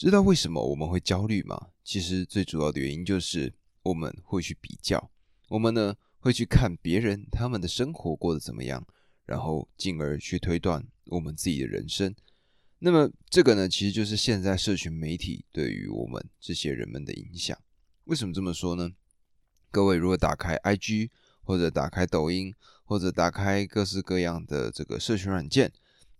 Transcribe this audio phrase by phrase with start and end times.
[0.00, 1.68] 知道为什么我们会焦虑吗？
[1.84, 3.52] 其实最主要的原因就是
[3.82, 5.10] 我们会去比较，
[5.48, 8.86] 我们呢会去看别人他们的生活过得怎么样，
[9.26, 12.14] 然后进而去推断我们自己的人生。
[12.78, 17.54] 那么这个呢，其实就是现在社群媒体对于我们这些人们的影响。
[18.04, 18.92] 为什么这么说呢？
[19.70, 21.10] 各位如果打开 IG
[21.42, 22.54] 或者打开抖音
[22.84, 25.70] 或者打开各式各样的这个社群软件，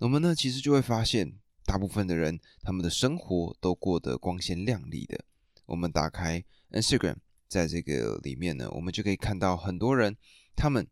[0.00, 1.32] 我们呢其实就会发现，
[1.70, 5.24] 大部分的人他们的生活都过得光鲜亮丽的。
[5.66, 10.16] 我们打开 Instagram，在这个里面呢，我们就可以看到很多人
[10.56, 10.88] 他们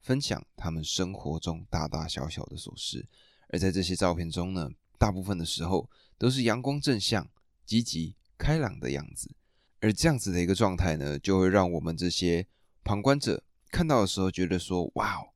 [0.00, 3.06] 分享他们生活中大大小小的琐事，
[3.50, 4.70] 而在这些照片中呢。
[4.98, 7.30] 大部分的时候都是阳光正向、
[7.64, 9.32] 积极开朗的样子，
[9.78, 12.44] 而这样子的一个状态呢，就会让我们这些
[12.82, 15.28] 旁观者看到的时候，觉得说：“哇哦，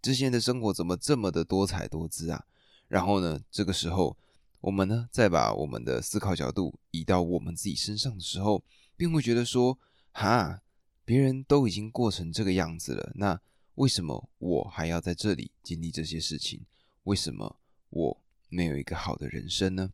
[0.00, 2.44] 这些人的生活怎么这么的多彩多姿啊？”
[2.86, 4.16] 然后呢，这个时候
[4.60, 8.64] 我们呢，再把我们的思考角度移到我们自己身上的时候，
[8.96, 9.78] 并会觉得说
[10.12, 10.62] ：“哈，
[11.04, 13.40] 别人都已经过成这个样子了，那
[13.74, 16.66] 为什么我还要在这里经历这些事情？
[17.04, 17.60] 为什么
[17.90, 19.92] 我？”没有一个好的人生呢，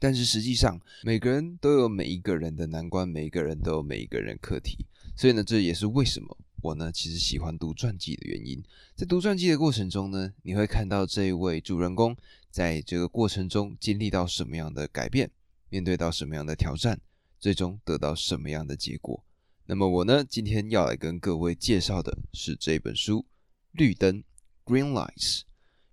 [0.00, 4.84] 但是实际上每个人都有每一个人的难关，每一个人都有每一个人课题，
[5.16, 8.62] 所以呢，这也是为什么我呢其实喜欢读传记的原因。
[8.94, 12.16] 在读传记的过程中呢，你会看到这一位主人公
[12.50, 15.30] 在这个过程中经历到什么样的改变，
[15.68, 17.00] 面对到什么样的挑战，
[17.38, 19.24] 最终得到什么样的结果。
[19.66, 23.20] 那么我呢今天要来跟各位介绍的是这本书
[23.72, 24.22] 《绿灯》
[24.64, 25.42] （Green Lights）。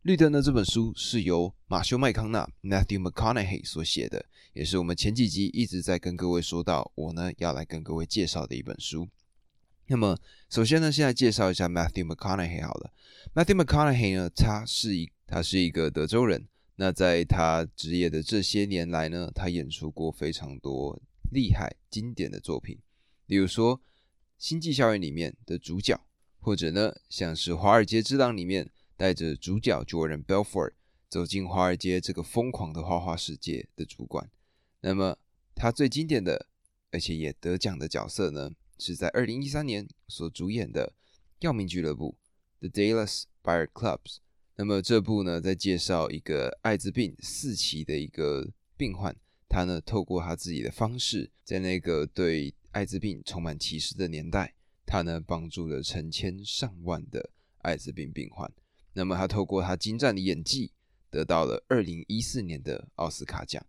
[0.01, 0.39] 绿灯呢？
[0.39, 9.09] 这本书是由马修麦康纳 （Matthew McConaughey） 所写的，也是我们前几集一直在跟各位说到，我呢要来跟各位介绍的一本书。
[9.87, 10.17] 那么，
[10.49, 12.91] 首先呢，先来介绍一下 Matthew McConaughey 好了。
[13.33, 16.47] Matthew McConaughey 呢，他是一他是一个德州人。
[16.77, 22.79] 那在他职业的这些年来呢，他演出过非常多厉害经典的作品，
[23.27, 23.77] 例如说
[24.37, 25.99] 《星际效应》里面的主角，
[26.39, 28.69] 或者呢，像是《华尔街之狼》里面。
[28.97, 30.71] 带着主角 Jordan Belfort
[31.09, 34.31] 走进华尔街这个疯狂的花花世界的主管。
[34.79, 35.17] 那么，
[35.53, 36.47] 他最经典的，
[36.91, 40.93] 而且也得奖的角色呢，是在二零一三年所主演的
[41.39, 42.17] 《药命俱乐部》
[42.69, 44.17] The Dallas Buyer Clubs。
[44.57, 49.15] 那么这部呢，在介绍一个艾滋病四期的一个病患，
[49.49, 58.49] 他呢透过他自己的方式，在那个对艾滋病充满歧视的年代，他呢帮助了成千上万的艾滋病病患。
[58.93, 60.71] 那么他透过他精湛的演技，
[61.09, 63.65] 得到了二零一四年的奥斯卡奖。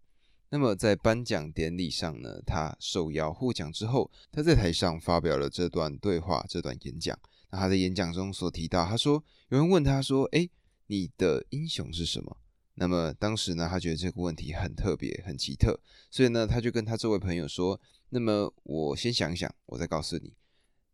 [0.56, 7.15] 那么在颁奖典礼上呢，他受邀获奖之后，他在台上发表了这段对话、这段演讲。
[7.50, 10.49] 那他在演讲中所提到，他说有人问他说：“哎，
[10.87, 12.39] 你的英雄是什么？”
[12.77, 15.78] 那么当时呢，他觉得这个问题很特别、很奇特，
[16.11, 17.78] 所以呢，他就跟他这位朋友说
[18.09, 20.33] ：“那么我先想想，我再告诉你。”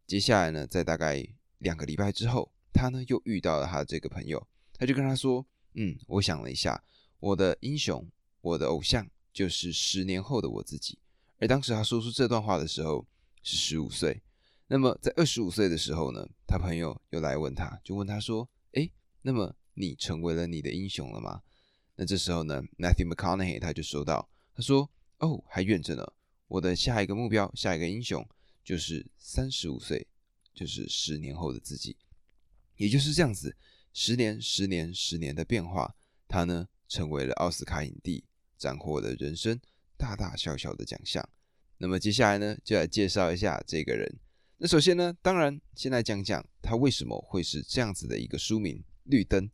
[0.08, 1.24] 接下来呢，在大概
[1.58, 2.50] 两个礼拜之后。
[2.74, 4.44] 他呢又遇到了他这个朋友，
[4.76, 5.46] 他就跟他说
[5.76, 6.82] ：“嗯，我想了一下，
[7.20, 10.98] 我的英雄，我的偶像就是十年后的我自己。”
[11.38, 13.06] 而当时他说出这段话的时候
[13.42, 14.22] 是十五岁。
[14.68, 18.88] 那么在二十五岁的时候呢，他朋友又来问他，就问他说：“哎，
[19.22, 21.42] 那么你成为了你的英雄了吗？”
[21.96, 24.88] 那这时候呢，Matthew McConaughey 他就说到：“他说
[25.18, 26.12] 哦，还远着呢，
[26.48, 28.26] 我的下一个目标，下一个英雄
[28.64, 30.06] 就是三十五岁，
[30.54, 31.96] 就是十年后的自己。”
[32.76, 33.54] 也就是这样子，
[33.92, 35.94] 十年、十年、十年的变化，
[36.26, 38.24] 他呢成为了奥斯卡影帝，
[38.62, 39.58] 斩获了人生
[39.96, 41.28] 大大小小的奖项。
[41.78, 44.20] 那么接下来呢，就来介绍一下这个人。
[44.58, 49.48] 那首先呢，当然先来讲讲他为什么会是这样子的一个书名《绿灯》。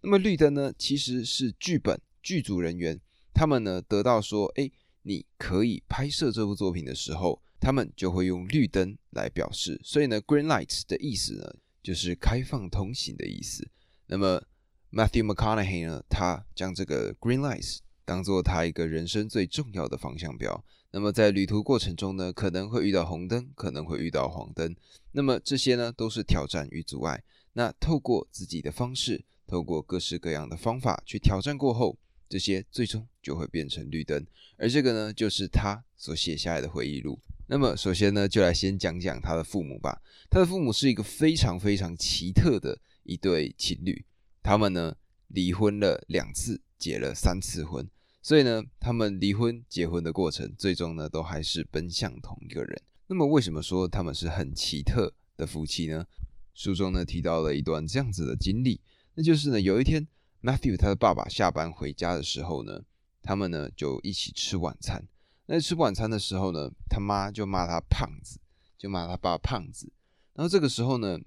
[0.00, 2.98] 那么绿灯呢，其实是剧本剧组人员
[3.34, 4.70] 他们呢得到说，哎，
[5.02, 9.78] 你可以拍摄这部作品的时候，他们就会用绿灯来表示。
[9.84, 11.54] 所以呢，Green Lights 的意思呢。
[11.84, 13.68] 就是开放通行的意思。
[14.06, 14.42] 那么
[14.90, 16.02] Matthew McConaughey 呢？
[16.08, 20.64] 他将这个 Green Lights 当做他一个人生最重要的方向标。
[20.90, 24.74] 那么在旅途过程中呢，可能会遇到红灯，可能会遇到黄灯。
[25.12, 27.22] 那么这些呢，都是挑战与阻碍。
[27.54, 31.98] 那透过自己的方式，透过各式各样的方法去挑战过后，
[32.28, 34.24] 这些最终就会变成绿灯。
[34.56, 37.18] 而这个呢，就是他所写下来的回忆录。
[37.46, 40.00] 那么，首先呢，就来先讲讲他的父母吧。
[40.30, 44.04] 他的父母是一个非常非常奇特的一对情侣，
[44.42, 44.96] 他们呢
[45.34, 47.86] 离婚了两次，结了三次婚，
[48.22, 52.80] 所以呢，他们离婚、结婚的过程，最终呢都还是奔向同一个人。
[53.08, 56.06] 那么，为什么说他们是很奇特的夫妻呢？
[56.54, 58.80] 书中呢提到了一段这样子的经历，
[59.14, 60.06] 那就是呢，有一天
[60.40, 62.84] ，Matthew 他的爸爸下班回家的时候呢，
[63.20, 65.04] 他们呢就一起吃晚餐。
[65.46, 68.38] 那吃晚餐的时候呢，他妈就骂他胖子，
[68.78, 69.92] 就骂他爸胖子。
[70.32, 71.18] 然后这个时候呢，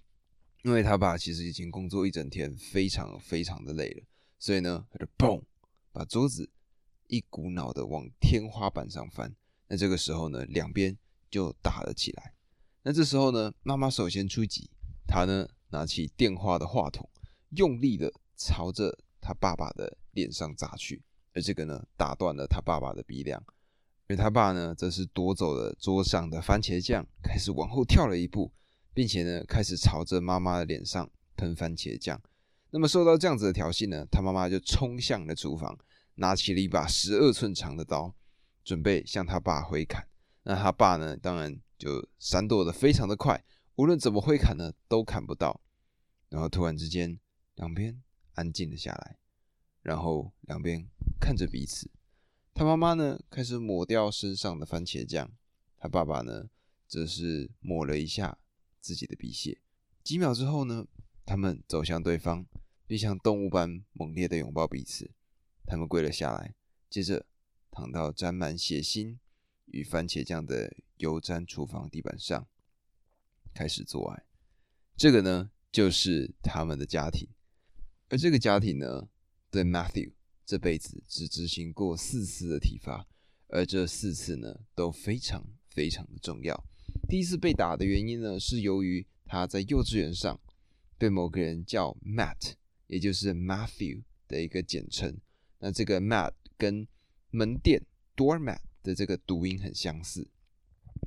[0.68, 4.04] 因为他爸其实已经工作一整天，非常非常的累了，
[4.38, 5.42] 所以呢，他就砰，
[5.94, 6.50] 把桌子
[7.08, 9.34] 一股脑的往天花板上翻。
[9.70, 10.98] 那这个时候呢，两边
[11.32, 12.34] 就打了起来。
[12.84, 14.70] 那这时候呢，妈妈首先出击，
[15.08, 17.10] 她呢拿起电话的话筒，
[17.52, 23.42] 用力的朝着他爸爸的脸上砸去，而这个呢，打断了他爸爸的鼻梁。
[24.10, 28.52] 而他爸呢，则是夺走了桌上的番茄酱，开始往后跳了一步，
[28.98, 32.20] 并且呢，开始朝着妈妈的脸上喷番茄酱。
[32.72, 35.78] 那么受到这样子的挑衅呢，他妈妈就冲向了厨房，
[36.16, 38.16] 拿起了一把十二寸长的刀，
[38.64, 40.08] 准备向他爸挥砍。
[40.42, 43.46] 那他爸呢，当然就闪躲的非常的快，
[43.76, 45.62] 无论怎么挥砍呢，都砍不到。
[46.30, 47.20] 然后突然之间，
[47.54, 48.02] 两边
[48.34, 49.18] 安静了下来，
[49.84, 50.84] 然后两边
[51.20, 51.88] 看着彼此。
[52.56, 55.28] 他妈妈呢，开始抹掉身上的番茄酱；
[55.78, 56.50] 他爸爸呢，
[56.88, 58.40] 则是抹了一下
[58.88, 59.60] 自己的鼻血。
[60.02, 60.88] 几秒之后呢，
[61.26, 62.46] 他们走向对方，
[62.88, 65.12] 并像动物般猛烈的拥抱彼此。
[65.66, 66.56] 他们跪了下来，
[66.90, 67.26] 接着
[67.70, 69.18] 躺到沾满血腥
[69.66, 72.48] 与番茄酱的油毡厨房地板上，
[73.54, 74.24] 开始做爱。
[74.96, 77.28] 这个呢，就是他们的家庭。
[78.08, 79.10] 而这个家庭呢，
[79.52, 80.14] 对 Matthew。
[80.46, 83.06] 这辈子只执行过四次的体罚，
[83.50, 86.64] 而这四次呢都非常非常的重要。
[87.08, 90.38] 第一次被打的原因呢，是由于他在幼稚园上
[90.98, 92.56] 被某个人叫 Matt，
[92.88, 95.18] 也就是 Matthew 的一个简称。
[95.60, 96.86] 那这个 Matt 跟
[97.32, 97.82] 门店
[98.16, 100.28] doormat 的这个读音很相似。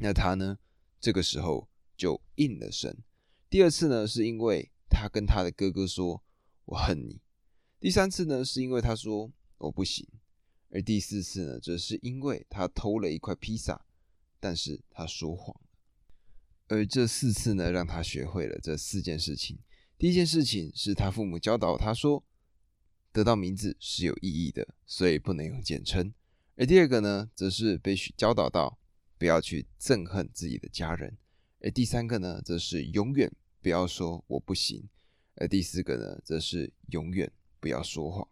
[0.01, 0.59] 那他呢，
[0.99, 1.69] 这个时候
[1.99, 2.97] 就应了声。
[3.51, 6.23] 第二次呢，是因为他跟他的哥哥说
[6.65, 7.21] ：“我恨你。”
[7.79, 10.07] 第三次呢，是因为他说我不行；
[10.71, 13.85] 而第四次呢，则是因为他偷了一块披萨，
[14.39, 15.55] 但是他说谎。
[16.71, 19.59] 而这四次呢，让他学会了这四件事情。
[19.99, 22.25] 第一件事情是他父母教导他说，
[23.13, 26.15] 得到名字是有意义的，所以不能用简称。
[26.57, 28.79] 而第二个呢，则是被教导到
[29.19, 31.19] 不要去憎恨自己的家人。
[31.61, 33.31] 而第三个呢，则是永远
[33.61, 34.89] 不要说我不行。
[35.35, 37.31] 而第四个呢，则是永远。
[37.63, 38.27] 不要说谎。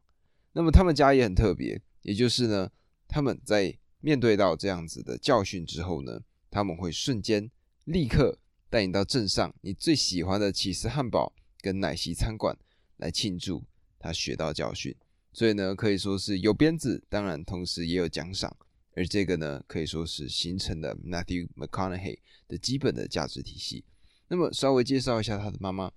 [0.55, 2.73] 那么他们家也很特别，也就是呢，
[3.07, 7.51] 他们在面对到这样子的教训之后呢，他们会瞬间
[7.89, 8.39] 立刻
[8.69, 11.33] 带你到镇上你最喜欢的起司汉堡
[11.63, 12.55] 跟奶昔餐馆
[12.99, 13.65] 来庆祝
[13.99, 14.95] 他学到教训。
[15.33, 18.55] 所以呢，可以说是有鞭子，当然同时也有奖赏。
[18.95, 23.85] 而这个呢，可以说是形成了 Matthew McConaughey 的基本的价值体系。
[24.29, 25.91] 那么稍微介绍一下他的妈妈。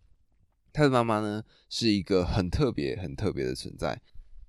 [0.72, 4.02] 他的妈妈呢，是一个很特别、很特别的存在。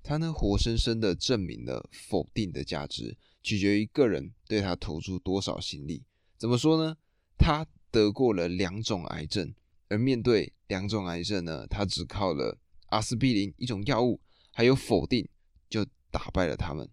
[0.04, 6.04] 他呢，活生生的证明了否定的价值取决于个人对他投注多少心力。
[6.38, 6.96] 怎么说呢？
[7.42, 9.52] 他得过了两种癌症，
[9.88, 12.56] 而面对两种癌症呢，他只靠了
[12.90, 14.20] 阿司匹林一种药物，
[14.52, 15.28] 还有否定，
[15.68, 16.88] 就打败了他们。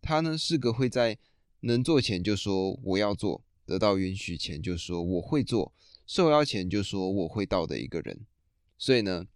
[0.00, 1.18] 他呢，是个会在
[1.62, 5.74] 能做前就说我要做，得到允许前就说我会做，
[6.06, 8.24] 受邀前就说我会到的一个人。
[8.78, 9.26] 所以呢，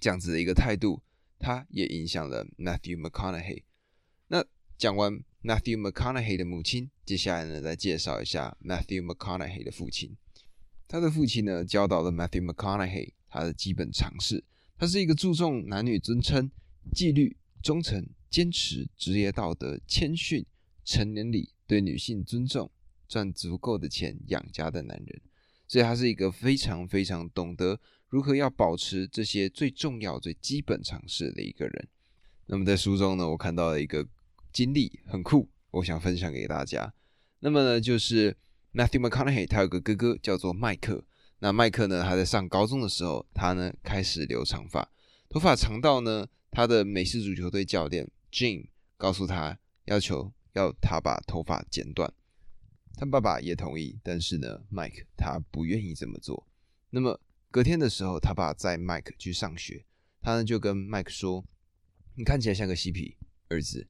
[0.00, 1.00] 这样子的一个态度，
[1.38, 3.62] 他也影响了 Matthew McConaughey。
[4.26, 4.44] 那
[4.76, 10.16] 讲完 Matthew McConaughey 的母亲，接下来呢，再介绍一下 Matthew McConaughey 的父亲。
[10.88, 14.42] 他的父亲呢，教导了 Matthew McConaughey 他的基本常识。
[14.76, 16.50] 他是一个注重男女尊称、
[16.92, 20.44] 纪律、忠诚、坚持职业道德、谦逊、
[20.84, 22.68] 成年礼、对女性尊重、
[23.06, 25.20] 赚足够的钱养家的男人。
[25.68, 27.78] 所以，他是一个非常非常懂得。
[28.08, 31.88] 如何要保持这些最重要、最基本常识的一个人？
[32.46, 34.06] 那么在书中呢，我看到了一个
[34.56, 36.90] 经历很酷，我想分享给大家。
[37.40, 38.34] 那么呢，就是
[38.72, 41.04] Matthew McConaughey 他有个哥哥叫做麦克。
[41.40, 44.90] 那麦克呢，他在上高中的时候，他呢开始留长发，
[45.28, 52.10] 头发长到呢，他的美式足球队教练 Jim 告诉他，要求要他把头发剪短。
[52.94, 56.48] 他爸爸也同意，但是呢，Mike 他不愿意这么做。
[56.88, 57.20] 那么
[57.50, 59.84] 隔天的时候，他爸载麦克去上学，
[60.22, 61.44] 他呢就跟麦克说
[62.16, 63.86] ：“你看起来像个嬉皮，儿子。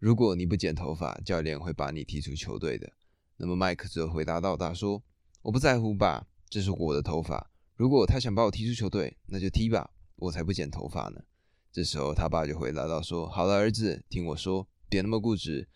[0.00, 2.90] 如果你不剪头发，教练会把你踢出球队的。”
[3.36, 5.02] 那么麦克则回答道：“他说
[5.42, 7.50] 我不在乎吧，这是我的头发。
[7.76, 11.22] 如果他想把我踢出球队，那就踢吧，我才不剪头发呢。”
[11.70, 15.68] 这时候他爸就回答道：“说好了，儿子，听我说，别那么固执，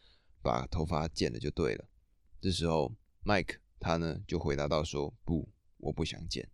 [0.43, 1.85] 把头发剪了就对了。”
[2.41, 6.49] 这时候麦克他呢就回答道：“说不，我不想剪。”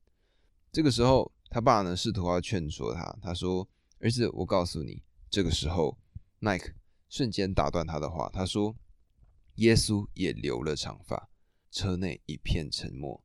[0.72, 3.16] 这个时候，他爸呢试图要劝说他。
[3.22, 5.98] 他说：“儿子，我告诉你。”这个时候，
[6.38, 6.72] 麦克
[7.10, 8.30] 瞬间打断他的话。
[8.32, 8.74] 他说
[9.56, 11.28] ：“耶稣也留了长发。
[11.70, 13.22] 车内一片沉默。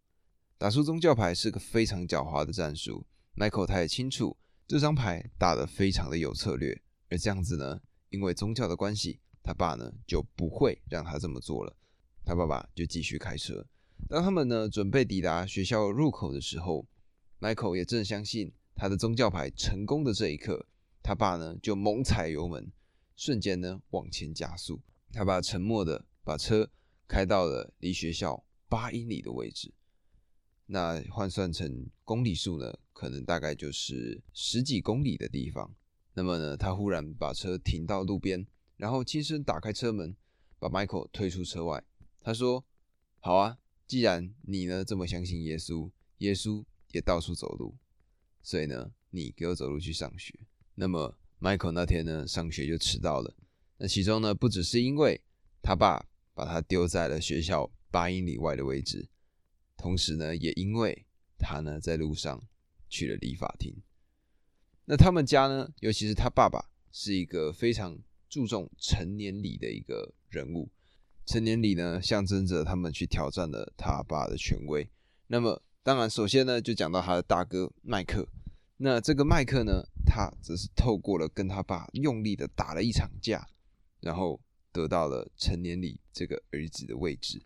[0.58, 3.06] 打出宗教牌是个非常狡猾的战术。
[3.36, 4.36] Michael 他也清楚
[4.68, 6.82] 这张牌打得非常的有策略。
[7.10, 11.78] 而这样子呢，因为宗教的关系，他爸呢就不会让他这么做了。
[12.26, 13.66] 他爸爸就继续开车。
[14.10, 16.86] 当他们呢准备抵达学校入口的时候
[17.40, 20.66] ，Michael 也正相信他的宗教牌成功的这一刻，
[21.04, 22.72] 他爸呢就猛踩油门，
[23.16, 24.82] 瞬间呢往前加速。
[25.12, 26.70] 他把沉默的把车。
[27.08, 29.72] 开到了离学校八英里的位置，
[30.66, 35.76] 那换算成公里数呢，可能大概就是十几公里的地方。
[36.16, 40.16] 那么呢，他忽然把车停到路边，然后轻声打开车门，
[40.58, 41.84] 把 Michael 推出车外。
[42.22, 42.66] 他说
[43.22, 47.78] ：“好啊，既然你呢这么相信耶稣，耶稣也到处走路，
[48.42, 50.40] 所以呢，你给我走路去上学。”
[50.74, 53.34] 那么 Michael 那天呢上学就迟到了。
[53.78, 55.22] 那其中呢，不只是因为
[55.62, 56.06] 他爸。
[56.38, 59.08] 把他丢在了学校八英里外的位置，
[59.78, 61.06] 同时呢，也因为
[61.38, 62.44] 他呢在路上
[62.90, 63.74] 去了理发厅。
[64.84, 70.70] 那他们家呢，尤其是他爸爸，是一个非常注重成年礼的一个人物。
[71.26, 74.86] 成年礼呢，象征着他们去挑战了他爸的权威。
[75.28, 78.28] 那么，当然，首先呢，就讲到他的大哥麦克。
[78.78, 83.48] 那这个麦克呢，他则是透过了跟他爸用力的打了一场架，
[84.00, 84.40] 然后。
[84.76, 87.42] 得到了成年礼这个儿子的位置，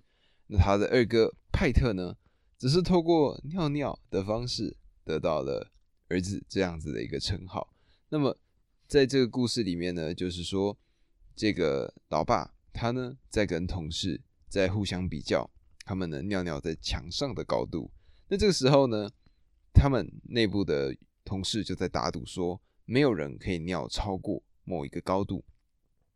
[0.48, 2.18] 那他的二哥派特呢，
[2.58, 5.72] 只是透过尿尿的方式得到了
[6.08, 7.72] 儿子这样子的一个称号。
[8.10, 8.36] 那么
[8.88, 10.76] 在这个故事里面呢，就是说
[11.36, 15.48] 这个老爸他呢在跟同事在互相比较，
[15.86, 17.92] 他们呢尿尿在墙上的高度。
[18.28, 19.08] 那这个时候呢，
[19.72, 20.98] 他们内部的
[21.30, 25.46] 同事就在打赌说，没有人可以尿超过某一个高度。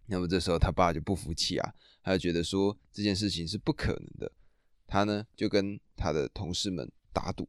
[0.07, 4.31] 那么这时候他爸就不服气啊，他就觉得说这件事情是不可能的，
[4.87, 7.47] 他呢就跟他的同事们打赌，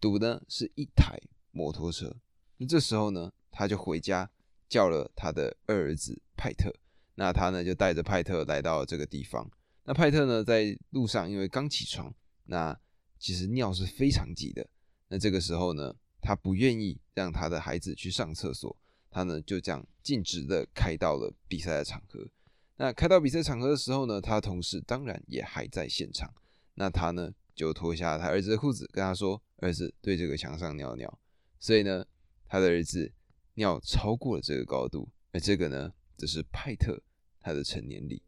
[0.00, 1.20] 赌呢是一台
[1.50, 2.16] 摩托车。
[2.56, 4.30] 那这时候呢，他就回家
[4.68, 6.72] 叫了他的二儿子派特，
[7.16, 9.50] 那他呢就带着派特来到这个地方。
[9.84, 12.78] 那派特呢在路上因为刚起床，那
[13.18, 14.66] 其实尿是非常急的。
[15.08, 18.76] 那这个时候呢，他不愿意让他的孩子去上厕所。
[19.10, 22.28] 他呢就这样径直的开到了比赛的场合。
[22.76, 26.32] 那开到比赛场合的时候呢，他同事当然也还在现场。
[26.74, 31.18] 那他呢就脱下他儿子的裤子，跟他说：“儿子对这个墙上尿尿。”
[31.58, 32.04] 所以呢，
[32.46, 33.12] 他的儿子
[33.54, 35.08] 尿超过了这个高度。
[35.32, 37.02] 而这个呢，则是派特
[37.40, 38.22] 他的成年礼。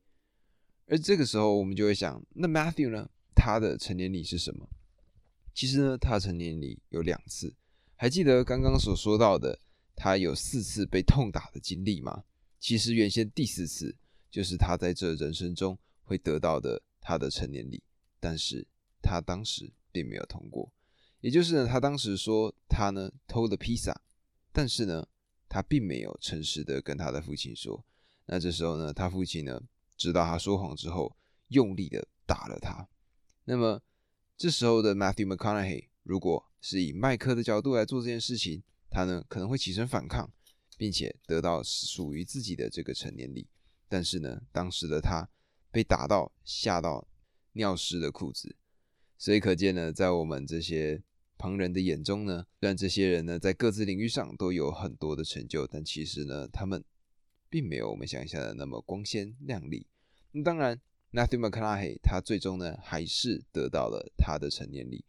[0.87, 4.69] 而这个时候，我们就会想，那 Matthew 呢，他的成年礼是什么？
[5.55, 7.55] 其实呢，他的成年礼有两次。
[8.01, 9.61] 还记得刚刚所说到的？
[9.95, 12.25] 他有四次被痛打的经历吗？
[12.59, 13.95] 其实原先第四次
[14.31, 17.83] 就是他在这人生中会得到的他的成年礼，
[18.19, 18.67] 但是
[19.03, 20.73] 他当时并没有通过。
[21.21, 23.95] 也就是呢，他当时说他呢偷了披萨，
[24.51, 25.07] 但是呢
[25.47, 27.85] 他并没有诚实的跟他的父亲说。
[28.25, 29.61] 那这时候呢，他父亲呢
[29.99, 31.15] 知道他说谎之后，
[31.49, 32.89] 用力的打了他。
[33.45, 33.83] 那么
[34.39, 38.63] 这时候的 Matthew McConaughey 如果是以麦克的角度来做这件事情。
[38.93, 40.29] 他呢可能会起身反抗，
[40.77, 43.47] 并且得到属于自己的这个成年礼，
[43.89, 45.29] 但是呢，当时的他
[45.71, 47.07] 被打到吓到
[47.53, 48.57] 尿湿的裤子，
[49.17, 51.01] 所以可见呢，在我们这些
[51.39, 56.83] 旁人的眼中呢，虽然这些人呢在各自领域上都有很多的成就，但其实呢，他们
[57.49, 59.87] 并没有我们想象的那么光鲜亮丽。
[60.33, 60.81] 那当然
[61.13, 65.05] ，Matthew McConaughey 他最终呢还是得到了他的成年礼。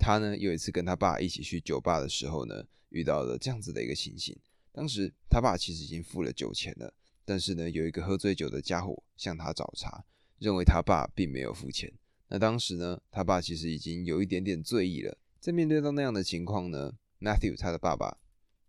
[0.00, 2.64] 他呢有一次跟他爸一起去酒吧的时候呢。
[2.92, 4.36] 遇到了这样子的一个情形，
[4.72, 6.92] 当时他爸其实已经付了酒钱了，
[7.24, 10.02] 但是呢，有一个喝醉酒的家伙向他找茬，
[10.40, 11.92] 认为他爸并没有付钱。
[12.26, 15.16] 那当时呢，他爸其实已经有一点点醉意了。
[15.38, 18.18] 在面对到那样的情况呢，Matthew 他的爸爸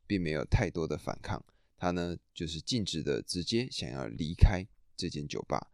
[0.06, 1.44] 并没有太多的反抗，
[1.76, 4.64] 他呢就是径直的直接想要离开
[4.96, 5.72] 这间酒吧。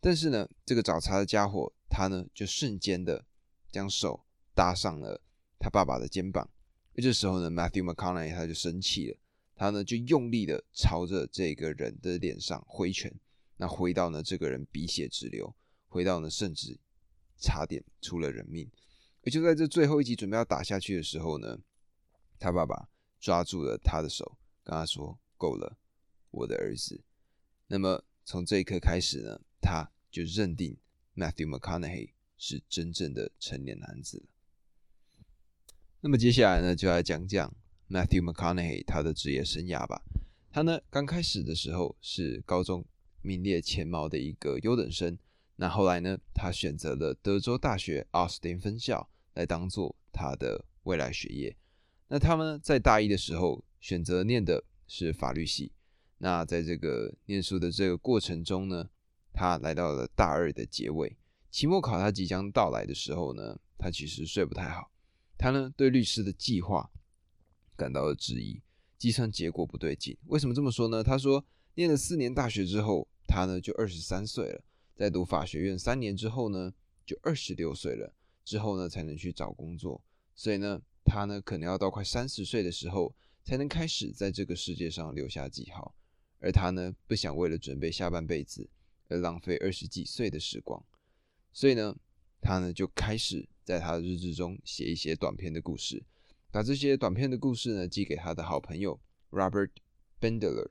[0.00, 3.26] 但是呢，这个找茬的家伙他呢就瞬间的
[3.70, 4.24] 将手
[4.56, 5.20] 搭上了
[5.58, 6.50] 他爸爸的肩膀。
[6.94, 9.18] 这时候呢，Matthew McConaughey 他就生气了，
[9.54, 13.14] 他呢就用力的朝着这个人的脸上挥拳，
[13.58, 15.54] 那挥到呢这个人鼻血直流，
[15.88, 16.78] 挥到呢甚至
[17.38, 18.70] 差点出了人命。
[19.22, 21.58] 而就在这最后一集准备要打下去的时候呢，
[22.38, 22.88] 他爸爸
[23.20, 25.76] 抓住了他的手，跟他说：“够了，
[26.30, 27.04] 我的儿子。”
[27.68, 30.78] 那么从这一刻开始呢，他就认定
[31.14, 34.26] Matthew McConaughey 是真正的成年男子了。
[36.06, 37.52] 那么接下来呢，就来讲讲
[37.90, 40.00] Matthew McConaughey 他的职业生涯吧。
[40.52, 42.86] 他呢刚开始的时候是高中
[43.22, 45.18] 名列前茅的一个优等生。
[45.56, 51.56] 那后来呢，他选择了德州大学奥斯汀分校来当做他的未来学业。
[52.06, 55.72] 那他们在大一的时候选择念的是法律系。
[56.18, 58.88] 那在这个念书的这个过程中呢，
[59.32, 61.16] 他来到了大二的结尾，
[61.50, 64.92] 期末考他即将到来的时候呢，他其实睡不太好。
[65.38, 66.90] 他呢对律师的计划
[67.76, 68.62] 感到了质疑，
[68.96, 70.16] 计算结果不对劲。
[70.26, 71.02] 为什么这么说呢？
[71.02, 74.64] 他说，念了四年大学之后，他呢就二十三岁了，
[74.94, 76.72] 在读法学院三年之后呢，
[77.04, 78.14] 就二十六岁了，
[78.44, 80.02] 之后呢才能去找工作。
[80.34, 83.14] 所以呢，他呢可能要到快三十岁的时候，
[83.44, 85.94] 才能开始在这个世界上留下记号。
[86.38, 88.68] 而他呢，不想为了准备下半辈子
[89.08, 90.84] 而浪费二十几岁的时光，
[91.52, 91.96] 所以呢，
[92.40, 96.00] 他呢就开始在他的日志中写一些短篇的故事，
[96.52, 99.00] 把这些短篇的故事呢寄给他的好朋友
[99.32, 99.70] Robert
[100.20, 100.70] Bendler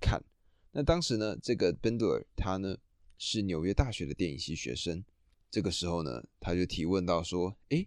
[0.00, 0.20] 看。
[0.72, 2.76] 那当时呢，这个 Bendler 他呢
[3.16, 5.04] 是纽约大学的电影系学生，
[5.52, 7.86] 这个时候呢，他就提问到说：“诶，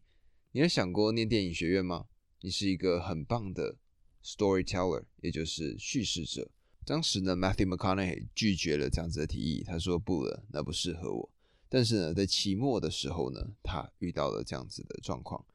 [0.53, 2.07] 你有想过念电影学院吗？
[2.39, 3.75] 你是一个很棒的
[4.23, 6.49] storyteller，也就是叙事者。”
[6.85, 11.29] 当时呢，Matthew McConaughey 拒绝了这样子的提议，他说不了，那不适合我。
[11.69, 15.45] 但是呢，在期末的时候呢，他遇到了这样子的状况，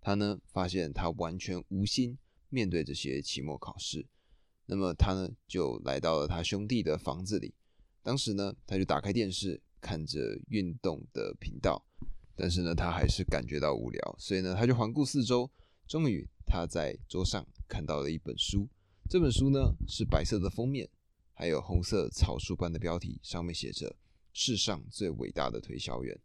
[0.00, 2.16] 他呢发现他完全无心
[2.48, 4.06] 面对这些期末考试，
[4.66, 7.52] 那么他呢就来到了他兄弟的房子里。
[8.02, 11.84] 当时呢，他就打开电视看着运动的频道，
[12.36, 15.50] 但是呢，他还是感觉到无聊，所以呢，他就环顾四周，
[15.88, 18.68] 终于他在桌上看到了一本书。
[19.10, 20.88] 这本书呢是白色的封面，
[21.32, 23.96] 还有红色草书般的标题，上面写着
[24.34, 26.20] “世上最伟大的推销员”。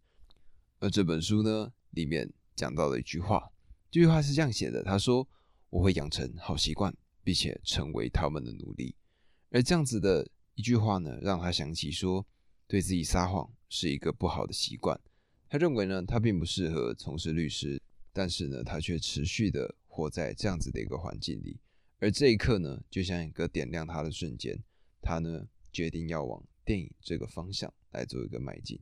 [0.79, 3.49] 而这本书呢里面讲到了一句话，
[3.89, 5.25] 这句话是这样写的：“他说
[5.69, 8.95] 我会养成好习惯，并且成为他们的奴隶。”
[9.51, 12.25] 而这样子的一句话呢，让他想起说，
[12.67, 14.99] 对自己撒谎是一个不好的习惯。
[15.47, 17.81] 他认为呢，他并不适合从事律师，
[18.13, 21.59] 但是呢，他却持续的活在这样子的一个环境里。
[21.98, 24.63] 而这一刻呢，就像一个点亮他的瞬间，
[25.01, 28.79] 他呢决定要往电影这个方向来做一个迈进。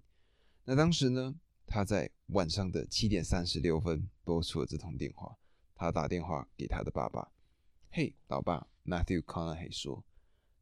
[0.65, 1.33] 那当时呢，
[1.65, 5.37] 他在晚上的七点三十六分拨出了这通电话，
[5.73, 7.31] 他打电话给他的爸爸
[7.89, 10.03] ：“嘿，老爸，Matthew Conaughey 说，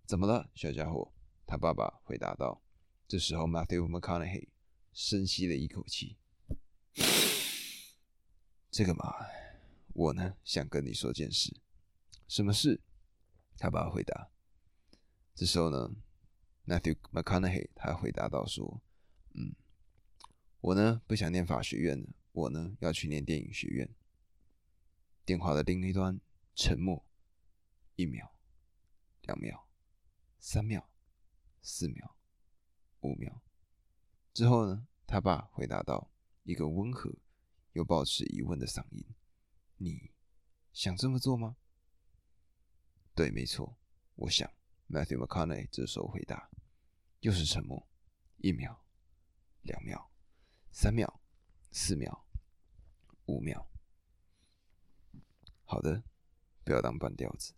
[0.06, 1.12] 怎么了，小家伙？”
[1.48, 2.62] 他爸爸回答道。
[3.08, 4.50] 这时候，Matthew McConaughey
[4.94, 6.18] 深吸了一口气
[8.70, 9.12] ：“这个嘛，
[9.94, 11.60] 我呢想跟你说件事。”
[12.30, 12.80] 什么事？
[13.58, 14.30] 他爸爸回答。
[15.34, 15.90] 这时候呢
[16.66, 18.82] ，Matthew McConaughey 他回答到说
[19.34, 19.56] ：“嗯，
[20.62, 23.90] 我呢不想念法学院了，我呢要去念电影学院。”
[25.26, 26.20] 电话的另一端
[26.56, 27.06] 沉默，
[27.96, 28.32] 一秒，
[29.24, 29.68] 两秒，
[30.40, 30.88] 三秒，
[31.62, 32.16] 四秒，
[33.02, 33.42] 五秒。
[34.34, 36.12] 之后呢，他爸回答道
[36.44, 37.12] 一个温和
[37.74, 39.04] 又保持疑问的嗓音
[39.78, 40.12] ：“你
[40.74, 41.58] 想这么做吗？”
[43.16, 43.78] 对，没错，
[44.16, 44.52] 我想
[44.90, 46.50] ，Matthew McConaughey 这时候回答，
[47.20, 47.88] 又是沉默，
[48.38, 48.78] 一秒，
[49.62, 50.10] 两秒，
[50.72, 51.20] 三秒，
[51.72, 52.26] 四秒，
[53.26, 53.68] 五秒。
[55.64, 56.04] 好的，
[56.64, 57.54] 不要当半吊子。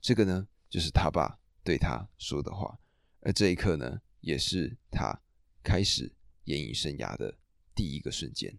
[0.00, 2.78] 这个呢，就是他爸对他说的话，
[3.20, 5.22] 而这一刻呢，也是他
[5.62, 6.12] 开始
[6.44, 7.38] 演艺生涯的
[7.74, 8.58] 第一个瞬间。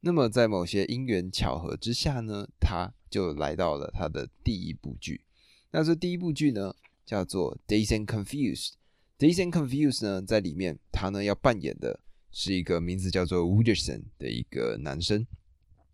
[0.00, 5.24] 那么，在某些因缘巧合之下呢，他就来到了他的第一部剧。
[5.76, 6.72] 那这第一部剧呢，
[7.04, 8.68] 叫做《Days and Confused》。
[9.18, 11.98] 《Days and Confused》呢，在里面他呢要扮演的
[12.30, 15.26] 是一个名字叫做 Wooderson 的一个男生。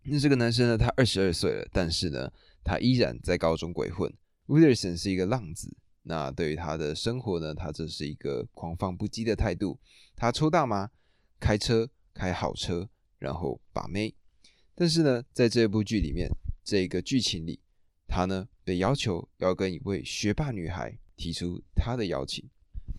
[0.03, 2.31] 那这个男生呢，他二十二岁了，但是呢，
[2.63, 4.13] 他依然在高中鬼混。
[4.45, 9.79] Wooderson 是一个浪子，那对于他的生活呢，他这是一个狂放不羁的态度。
[10.15, 10.91] 他抽大麻，
[11.39, 12.87] 开车开好车。
[13.17, 14.15] 然后把妹，
[14.75, 16.27] 但是呢，在这部剧里面，
[16.63, 17.59] 这个剧情里，
[18.07, 22.49] 他呢被要求要跟一位学霸女孩提出他的邀请，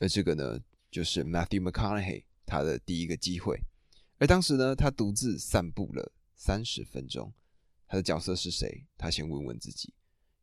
[0.00, 3.60] 而这个呢，就是 Matthew McConaughey 他的第一个机会。
[4.18, 7.32] 而当时呢，他独自散步了三十分钟，
[7.86, 8.86] 他的角色是谁？
[8.96, 9.92] 他先问问自己，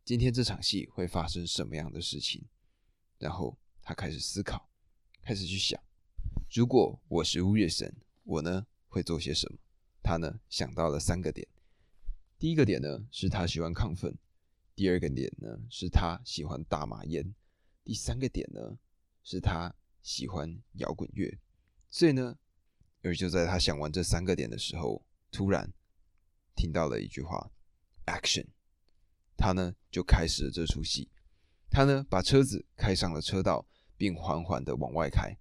[0.03, 2.45] 今天这场戏会发生什么样的事情？
[3.17, 4.69] 然后他开始思考，
[5.21, 5.81] 开始去想，
[6.51, 9.57] 如果我是乌月神，我呢会做些什么？
[10.01, 11.47] 他呢想到了三个点，
[12.37, 14.17] 第一个点呢是他喜欢亢奋，
[14.79, 17.35] 第二个点呢是他喜欢大麻烟，
[17.83, 18.79] 第三个点呢
[19.21, 21.37] 是他喜欢摇滚乐。
[21.89, 22.37] 所以呢，
[23.01, 25.69] 而就在他想完这三个点的时候，突然
[26.55, 27.51] 听到了一句话
[28.05, 28.47] ：“Action！”
[29.35, 31.09] 他呢就开始了这出戏。
[31.69, 35.37] 他呢把车子开上了车道，并缓缓的往外开。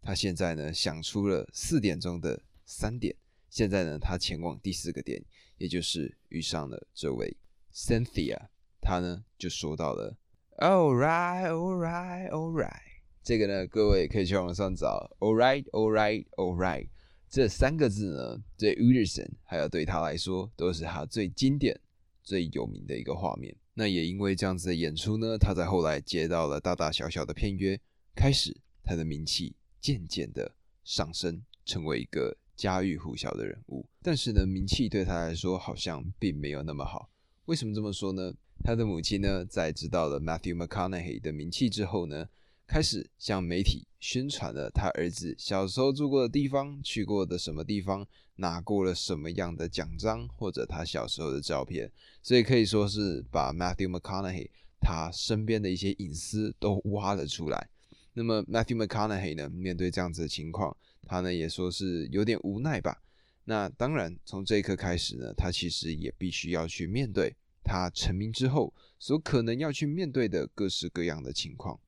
[0.00, 3.16] 他现在呢想出了四点钟的三点，
[3.50, 5.20] 现在呢他前往第四个点，
[5.58, 7.36] 也就是遇上了这位
[7.74, 8.46] Cynthia。
[8.86, 10.16] 他呢就说到了
[10.58, 12.80] ，All right, all right, all right。
[13.24, 16.88] 这个呢各位可以去网上找，All right, all right, all right。
[17.28, 21.80] 这三个字呢对 Uderson 还有对他来说都是他最经典、
[22.22, 23.56] 最有名的一个画面。
[23.74, 27.80] 那也因为这样子的演出呢，他在后来接到了大大小小的片约，
[28.14, 29.56] 开始他的名气。
[29.78, 33.86] 渐渐的上升，成为一个家喻户晓的人物。
[34.02, 37.08] 但是呢，名气对他来说好像并没有那么好。
[37.44, 38.32] 为什么这么说呢？
[38.66, 42.28] 他的母亲呢，在知道了 Matthew McConaughey 的名气之后呢，
[42.66, 51.88] 开始向媒体宣传了他儿子小时候住过的地方、去过的什么地方、拿过了什么样的奖章，或者他小时候的照片。
[52.24, 54.48] 所以可以说是把 Matthew McConaughey
[54.80, 57.68] 他身边的一些隐私都挖了出来。
[58.14, 59.48] 那么 Matthew McConaughey 呢？
[59.48, 60.76] 面对这样子的情况，
[61.06, 63.00] 他呢也说是有点无奈吧。
[63.44, 67.32] 那当然，从这一刻开始呢，他其实也必须要去面对
[67.66, 71.80] 他成名之后所可能要去面对的各式各样的情况。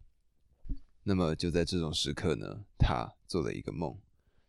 [1.04, 3.96] 那么就在这种时刻呢，他做了一个梦。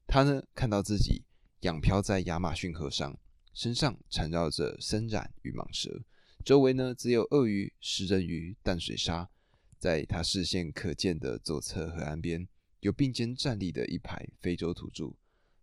[0.07, 1.23] 他呢看到自己
[1.61, 3.17] 仰漂在亚马逊河上，
[3.53, 6.01] 身上缠绕着森蚺与蟒蛇，
[6.43, 9.29] 周围呢只有鳄鱼、食人鱼、淡水鲨。
[9.77, 12.45] 在他视线可见的左侧河岸边，
[12.81, 15.13] 有并肩站立的一排非洲土著。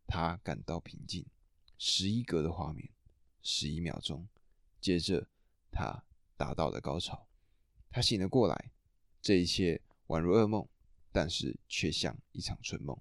[0.07, 1.27] 他感到平静。
[1.77, 2.89] 十一格的画面，
[3.43, 4.27] 十一秒钟，
[4.81, 5.29] 接着
[5.77, 6.03] 他
[6.39, 7.27] 达到了高潮。
[7.91, 8.71] 他醒了过来，
[9.21, 10.67] 这一切宛如噩梦，
[11.12, 12.99] 但是却像一场春梦。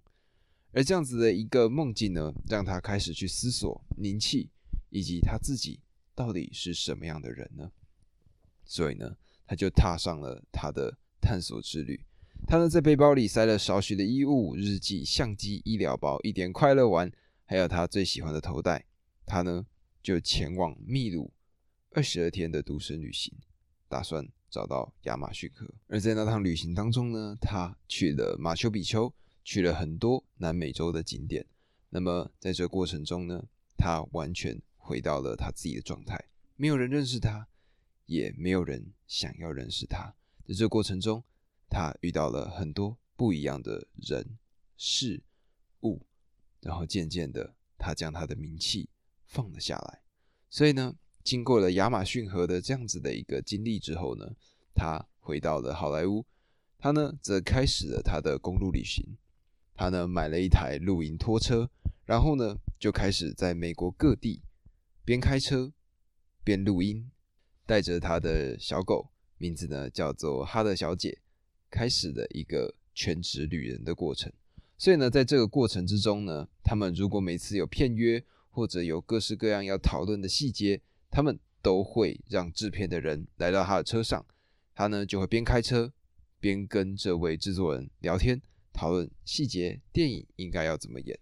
[0.74, 4.50] 而这样子的一个梦境呢，让他开始去思索宁气
[4.90, 5.80] 以及他自己
[6.14, 7.72] 到底是什么样的人呢？
[8.66, 9.16] 所以呢，
[9.48, 10.98] 他就踏上了他的。
[11.22, 12.06] 探索之旅，
[12.46, 17.12] 他呢在背包里塞了少许的衣物、日记、相机、医疗包、一点快乐丸，
[17.46, 18.86] 还有他最喜欢的头带。
[19.26, 19.66] 他呢
[20.04, 21.34] 就前往秘鲁
[21.96, 23.34] 二十二天的独身旅行，
[23.88, 25.66] 打算找到亚马逊河。
[25.88, 29.14] 而在那趟旅行当中呢，他去了马丘比丘，
[29.46, 31.46] 去了很多南美洲的景点。
[31.88, 33.46] 那么在这过程中呢，
[33.78, 36.22] 他完全回到了他自己的状态，
[36.58, 37.48] 没有人认识他，
[38.08, 40.14] 也没有人想要认识他。
[40.46, 41.24] 在这过程中，
[41.70, 44.38] 他遇到了很多不一样的人、
[44.76, 45.24] 事、
[45.84, 46.06] 物，
[46.60, 48.90] 然后渐渐的，他将他的名气
[49.26, 50.02] 放了下来。
[50.50, 50.94] 所以呢，
[51.26, 54.32] 经过了亚马逊河的这样子的一个经历之后呢，
[54.76, 56.24] 他回到了好莱坞。
[56.78, 59.18] 他呢，则开始了他的公路旅行。
[59.74, 61.68] 他呢，买了一台露营拖车，
[62.06, 64.44] 然后呢，就开始在美国各地
[65.04, 65.74] 边开车
[66.44, 67.10] 边录音，
[67.66, 69.10] 带着他的小狗。
[69.38, 71.18] 名字呢叫做哈德小姐，
[71.72, 74.32] 开始的一个全职旅人的过程。
[74.78, 80.82] 所以呢，在这个过程之中呢，他们如果每次有片约或者有各式各样要讨论的细节，
[81.16, 84.26] 他们都会让制片的人来到他的车上，
[84.74, 85.94] 他呢就会边开车
[86.42, 88.42] 边跟这位制作人聊天，
[88.74, 91.18] 讨论细节，电影应该要怎么演。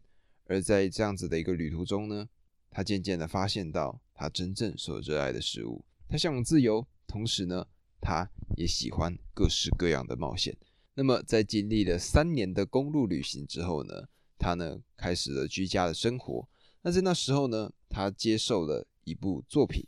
[0.46, 2.28] 而在这样子的一个旅途中呢，
[2.72, 7.68] 他渐渐的发现到他真正所热爱的事物，他向往自由，同时呢。
[8.06, 10.58] 他也喜欢各式各样的冒险。
[10.96, 13.94] 那么，在经历了三年的公路旅行之后呢，
[14.38, 16.46] 他呢开始了居家的生活。
[16.82, 19.86] 那在那时候呢，他接受了一部作品，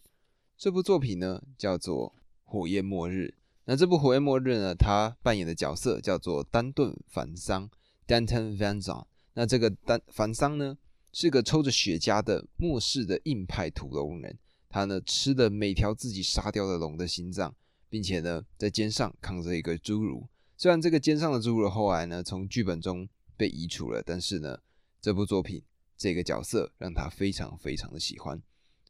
[0.58, 3.34] 这部作品呢叫做《火焰末日》。
[3.66, 7.70] 那这部《火焰末日》呢，他扮演的角色叫做丹顿·凡桑
[8.08, 9.06] （Danton Van Zan）。
[9.34, 10.78] 那这个丹凡桑呢，
[11.12, 14.38] 是个抽着雪茄的末世的硬派土龙人。
[14.70, 17.56] 他呢吃了每条自己杀掉的龙的心脏。
[17.88, 20.28] 并且呢，在肩上扛着一个侏儒。
[20.58, 24.60] 虽然这个肩上的侏儒后来呢，从剧本中被移除了，但是呢，
[25.00, 25.64] 这部作品
[25.96, 28.42] 这个角色让他非常非常的喜欢，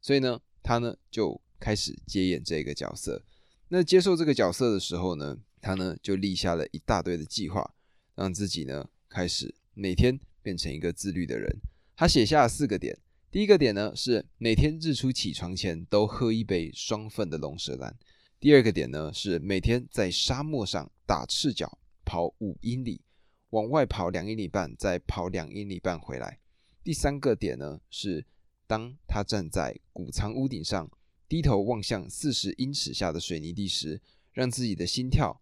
[0.05, 3.23] 所以呢，他呢就开始接演这个角色。
[3.69, 7.73] 那接受这个角色的时候呢，他呢就立下了一大堆的计划，
[8.13, 11.51] 让自己呢开始每天变成一个自律的人。
[11.95, 12.95] 他写下了四个点，
[13.31, 17.97] 第一个点呢是每天日出起床前都喝一杯双份的龙舌兰。
[18.39, 23.01] 第二个点呢是每天在沙漠上打赤脚跑五英里，
[23.49, 26.37] 往外跑两英里半，再跑两英里半回来。
[26.83, 28.27] 第三个点呢是
[28.67, 30.89] 当他站在谷仓屋顶上，
[31.27, 34.01] 低头望向四十英尺下的水泥地时，
[34.31, 35.41] 让自己的心跳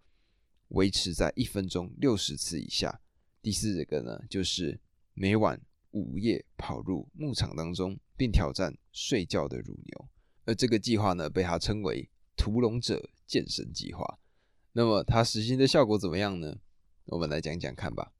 [0.69, 3.01] 维持在一分钟六十次以下。
[3.41, 4.79] 第四个呢就是
[5.13, 10.09] 每晚午夜跑入牧场当中，并挑战睡觉的乳牛。
[10.45, 12.09] 而这个计划呢被他称为。
[12.35, 14.19] 屠龙者健身计划，
[14.71, 16.57] 那么它实行的效果怎么样呢？
[17.05, 18.11] 我们来讲讲看吧。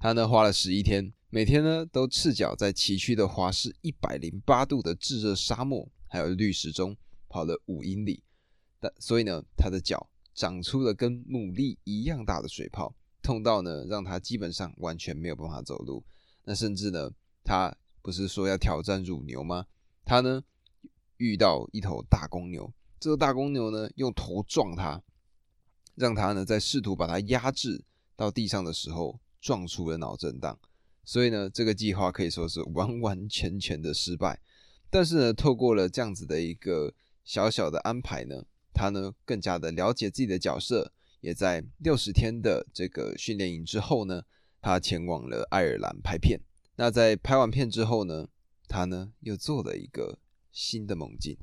[0.00, 6.96] 他呢花了十一天，每天呢都赤脚在崎岖的华氏一百零八度的炙热沙漠还有绿石中
[7.28, 8.22] 跑了五英里，
[8.78, 16.04] 但所以呢他的脚长出了跟牡蛎一样大的水泡，痛到呢让他基本上完全没有办法走路。
[16.44, 17.10] 那甚至呢
[17.42, 19.66] 他不是说要挑战乳牛吗？
[20.04, 20.40] 他呢
[21.16, 25.02] 遇到一头大公牛，这个大公牛呢用头撞他，
[25.96, 27.84] 让他呢在试图把他压制
[28.14, 29.18] 到地上的时候。
[29.40, 30.58] 撞出了脑震荡，
[31.04, 34.40] 所以呢，这个计划可以说是完完全全的失败。
[34.90, 44.22] 但是呢，透过了这样子的一个小小的安排呢，他呢更加的了解自己的角色，也在六十天的这个训练营之后呢，
[44.60, 46.40] 他前往了爱尔兰拍片。
[46.76, 48.28] 那在拍完片之后呢，
[48.66, 50.18] 他呢又做了一个
[50.52, 51.36] 新的梦境。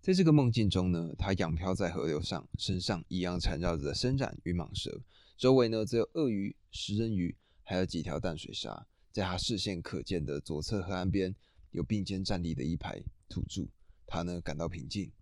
[0.00, 5.00] 在这个梦境中呢，他仰漂在河流上，身上一样缠绕着伸展与蟒蛇。
[5.38, 8.88] 周围呢，只有鳄鱼、食人鱼，还有几条淡水鲨。
[9.12, 11.32] 在他视线可见的左侧河岸边，
[11.70, 13.62] 有并肩站立的一排土著。
[14.04, 15.12] 他呢，感到平静。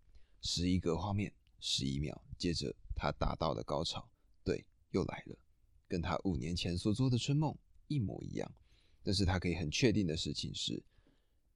[0.41, 4.09] 十一个画面，十一秒，接着他达到了高潮。
[4.43, 5.37] 对，又来了，
[5.87, 7.55] 跟他五年前所做的春梦
[7.87, 8.51] 一模一样。
[9.03, 10.83] 但是他可以很确定的事情是：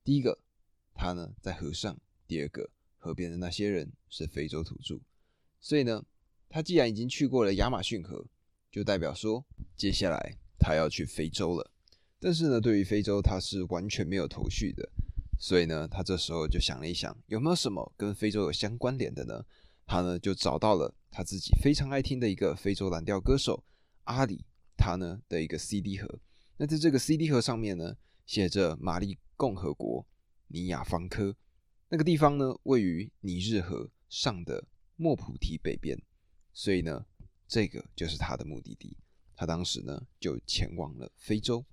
[0.04, 0.38] 第一个，
[0.92, 1.94] 他呢在河上；
[2.26, 2.68] 第二个，
[2.98, 5.00] 河边的那些人是非洲土著。
[5.62, 6.04] 所以呢，
[6.50, 8.26] 他既然已经去过了亚马逊河。
[8.70, 9.44] 就代表说，
[9.76, 11.70] 接下来他要去非洲了。
[12.20, 14.88] 但是呢，对于非洲，他是完全没有头绪的。
[15.38, 19.44] 所以呢，他这时候就想了一想，有没有什么跟非洲有相关联的呢？
[19.86, 23.64] 他呢就找到了他自己非常爱听的一个非洲蓝调歌手
[24.04, 24.44] 阿里，
[24.76, 26.20] 他呢的一个 CD 盒。
[26.58, 30.06] 那在这个 CD 盒上面呢，写着玛丽共和国
[30.48, 31.34] 尼亚方科
[31.88, 36.00] 那个地方呢，位于尼日河上的莫普提北边。
[36.52, 37.06] 所以呢。
[37.50, 38.96] 这个就是他的目的地，
[39.34, 41.64] 他当时呢就前往了非洲。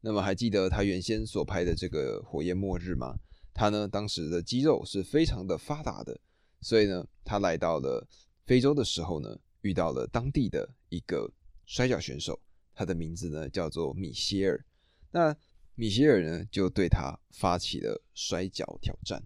[0.00, 3.18] 那么还记得他原先所拍的这个火焰末日吗？
[3.52, 6.16] 他呢当时的肌肉是非常的发达的，
[6.60, 8.06] 所以呢他来到了
[8.44, 11.28] 非洲的时候呢，遇到了当地的一个
[11.66, 12.38] 摔跤选手，
[12.72, 14.64] 他的名字呢叫做米歇尔。
[15.10, 15.36] 那
[15.74, 19.20] 米歇尔呢就对他发起了摔跤挑战。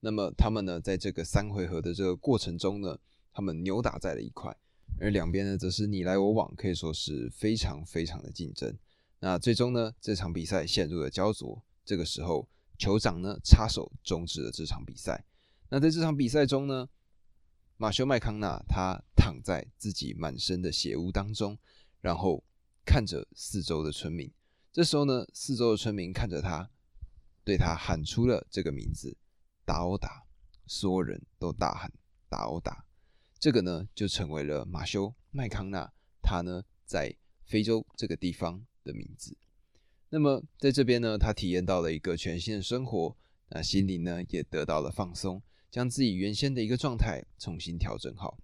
[0.00, 2.98] 那么他们呢在这个三回合的这个过程中呢，
[3.32, 4.54] 他们扭打在了一块。
[4.98, 8.76] 而两边呢，则是你来我往，可以说是非常非常的竞争。
[9.18, 11.62] 那最终呢，这场比赛陷入了焦灼。
[11.84, 15.24] 这个时候，酋长呢插手终止了这场比赛。
[15.68, 16.88] 那在这场比赛中呢，
[17.76, 21.58] 马修麦康纳他躺在自己满身的血污当中，
[22.00, 22.42] 然后
[22.84, 24.30] 看着四周的村民。
[24.72, 26.70] 这时候呢，四周的村民看着他，
[27.44, 29.16] 对他喊出了这个名字——
[29.64, 30.24] 达欧达。
[30.66, 31.92] 所有人都大喊
[32.28, 32.84] “达欧达”。
[33.46, 35.88] 这个呢，就成为了马修麦康纳
[36.20, 39.36] 他呢在非洲这个地方的名字。
[40.08, 43.16] 那么在这边呢，他体验到了一个全新的生活，
[43.50, 48.36] 那心灵呢也得到了放松，将自己原先的一个状态重新调整好。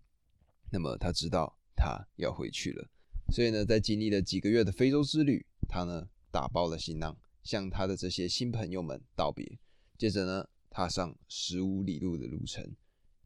[0.70, 2.88] 那么他知道他要回去了，
[3.32, 9.58] 所以呢，在经历了几个月的非洲之旅，他呢打包了行囊，向他的这些新朋友们道别，
[9.98, 12.76] 接着呢踏上十五里路的路程，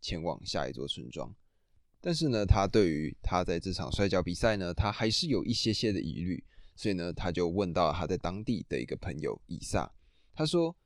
[0.01, 1.37] 前往下一座村庄。
[2.07, 6.45] 但是呢，他对于他在这场摔跤比赛呢，他还是有一些些的疑虑，
[6.77, 9.93] 所以呢，他就问到他在当地的一个朋友伊萨，
[10.33, 10.77] 他说：“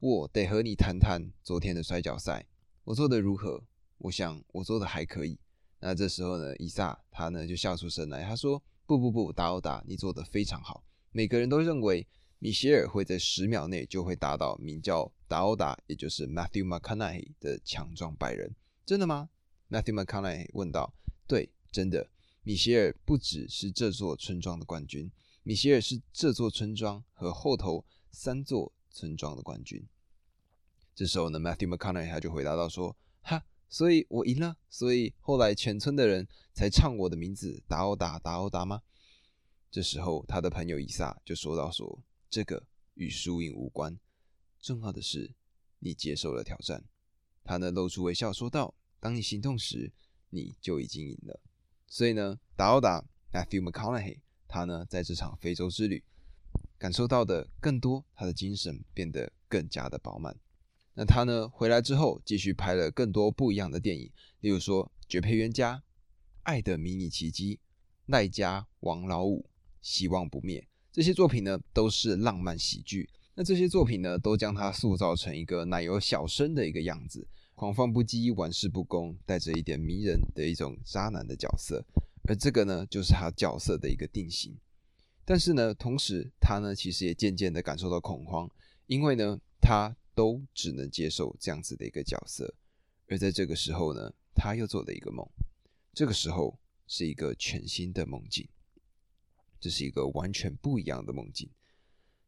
[0.00, 2.44] 我得和你谈谈昨天的摔跤赛，
[2.82, 3.62] 我做的如何？
[3.98, 5.38] 我想我做的还可以。”
[5.78, 10.82] 那这时候呢，伊萨他呢就笑出声来，他说：“不不不，达欧达，你做的非常好。
[11.12, 12.04] 每个人都认为
[12.40, 19.30] 米歇尔会在十秒内就会打倒名叫达欧达，也就是 Matthew McConaughey 的强壮白人，真的吗？”
[19.70, 20.94] Matthew McConaughey 问道
[21.28, 22.08] ：“对，真的，
[22.42, 25.10] 米歇尔不只是这座村庄的冠军，
[25.42, 29.86] 米歇尔是这座村庄和后头三座村庄的冠军。”
[30.96, 38.80] 这时候呢，Matthew McConaughey 他就回答到说：“哈，所以我赢了，所以后来全村的人才唱我的名字，打欧打，打欧打吗？”
[39.70, 43.98] 这时候他的朋友伊萨就说到：“说这个与输赢无关，
[44.58, 45.34] 重要的是
[45.80, 46.82] 你接受了挑战。”
[47.44, 48.74] 他呢露出微笑说道。
[49.00, 49.92] 当你行动时，
[50.30, 51.40] 你就已经赢了。
[51.86, 56.02] 所以呢，达奥达 Matthew McConaughey 他呢在这场非洲之旅
[56.78, 60.36] 感受到的更多，他的精神变得更加的饱满。
[60.94, 65.74] 那他呢回来之后，继续拍了更多不一样的电影，例如说《绝配冤家》
[66.42, 67.56] 《爱的迷你奇迹》
[68.06, 69.42] 《赖家王老五》
[69.80, 73.08] 《希望不灭》这些作品呢，都是浪漫喜剧。
[73.34, 77.24] 那这些作品呢，都将他塑造成一个奶油小生的一个样子。
[77.58, 81.84] 狂放不羁、玩世不恭，带着一点迷人的一种渣男的角色。
[82.28, 84.56] 而这个呢，就是他角色的一个定型。
[85.24, 88.48] 但是呢，同时他呢，其实也渐渐的感受到恐慌，
[88.86, 92.54] 因为呢，他都只能接受这样子的一个角色。
[93.08, 95.28] 而在这个时候呢，他又做了一个梦，
[95.92, 98.48] 这个时候是一个全新的梦境，
[99.58, 101.50] 这是一个完全不一样的梦境。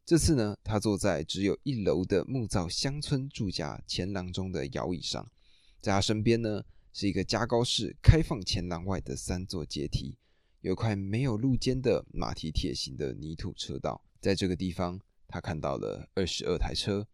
[0.03, 5.31] 这次呢，他坐在只有一楼的木造乡村住家前廊中的摇椅上，
[5.79, 10.17] 在他身边呢，是一个加高式开放前廊外的三座阶梯。
[10.61, 17.07] 有块没有路肩的马蹄铁形的泥土车道，在这个地方，他看到了二十二台车，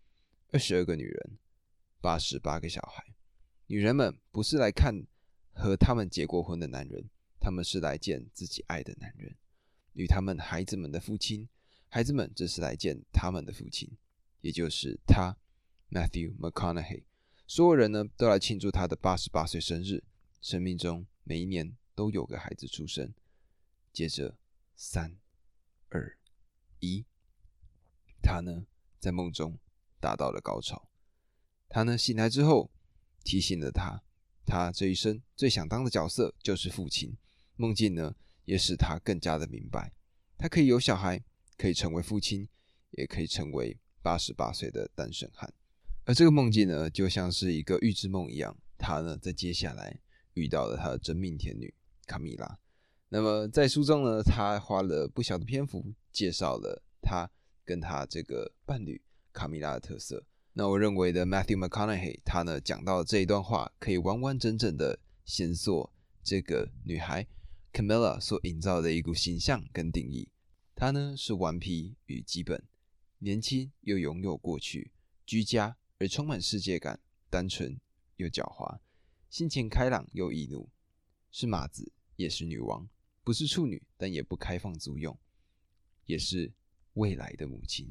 [0.52, 1.38] 二十二个女人，
[2.02, 3.04] 八十八个小孩。
[3.68, 5.06] 女人们不是来看
[5.54, 9.36] 和他们结过婚的男人，他们是来见自己爱的男人，
[9.94, 11.48] 与他们孩子们的父亲。
[11.90, 13.98] 孩子们这是来见他们的父亲，
[14.42, 15.38] 也就是他
[15.90, 17.04] ，Matthew McConaughey。
[17.48, 20.04] 所有人呢都来庆祝他的八十八岁生日。
[20.42, 23.14] 生命中每一年都有个孩子出生。
[23.92, 24.38] 接着，
[24.76, 25.18] 三、
[25.90, 26.18] 二、
[26.80, 27.06] 一，
[28.22, 28.68] 他呢
[29.00, 29.58] 在梦中
[30.00, 30.88] 达到了高潮。
[31.68, 32.70] 他呢醒来之后，
[33.24, 34.04] 提醒了他，
[34.46, 37.18] 他这一生最想当的角色就是父亲。
[37.56, 39.92] 梦境呢也使他更加的明白，
[40.38, 41.24] 他可以有小孩，
[41.58, 42.48] 可以成为父亲，
[42.92, 45.54] 也可以成为八十八岁的单身汉。
[46.06, 48.58] 而这个梦境呢，就像是一个预知梦一样。
[48.78, 50.00] 他呢在接下来
[50.36, 51.74] 遇到了他的真命天女
[52.06, 52.60] 卡米拉。
[53.10, 57.28] 那么在书中呢，他花了不小的篇幅介绍了他
[57.66, 59.02] 跟他这个伴侣
[59.34, 60.24] 卡米拉的特色。
[60.54, 65.92] 那我认为的 Matthew McConaughey 他呢讲到这一段话，可以完完整整的显塑
[66.24, 67.28] 这个女孩
[67.74, 70.30] Camilla 所营造的一股形象跟定义。
[70.80, 72.64] 她呢是顽皮与基本，
[73.18, 74.92] 年轻又拥有过去，
[75.26, 77.00] 居家而充满世界感，
[77.32, 77.76] 单纯
[78.18, 78.78] 又狡猾，
[79.28, 80.70] 心情开朗又易怒，
[81.32, 82.88] 是马子也是女王。
[83.24, 85.18] 不是处女，但也不开放租用，
[86.06, 86.54] 也是
[86.94, 87.88] 未来的母亲。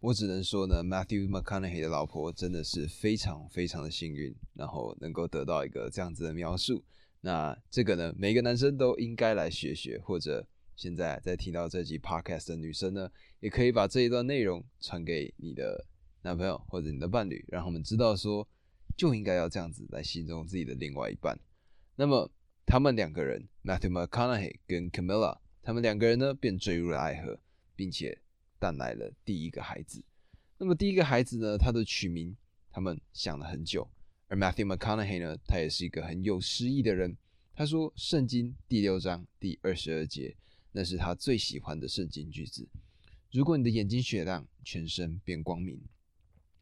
[0.00, 6.82] 我只能说呢，Matthew McConaughey 的老婆真的是非常非常的幸运，然后能够得到一个这样子的描述。
[7.20, 10.48] 那这个呢，每个男生都应该来学学，或者
[10.82, 15.86] 现在在听到这集 Podcast 的女生呢，也可以把这一段内容传给你的
[16.22, 18.48] 男朋友或者你的伴侣，让他们知道说，
[18.96, 21.38] 就应该要这样子来形容自己的另外一半。
[21.94, 22.28] 那么。
[22.64, 27.38] 他们两个人，Matthew McConaughey 跟 Camilla，他们两个人呢便坠入了爱河，
[27.74, 28.16] 并且
[28.58, 30.02] 诞来了第一个孩子。
[30.58, 32.34] 那么第一个孩子呢，他的取名
[32.70, 33.86] 他们想了很久。
[34.28, 37.16] 而 Matthew McConaughey 呢，他也是一个很有诗意的人。
[37.52, 40.34] 他说，《圣经》第六章第二十二节，
[40.72, 42.68] 那是他最喜欢的圣经句子。
[43.30, 45.80] 如果你的眼睛雪亮，全身变光明。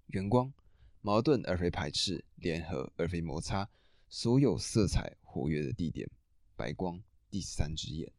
[0.08, 0.52] 圆光，
[1.00, 3.68] 矛盾而非排斥，联合而非摩擦。
[4.08, 6.10] 所有色彩活跃的地点，
[6.56, 8.12] 白光第三只眼。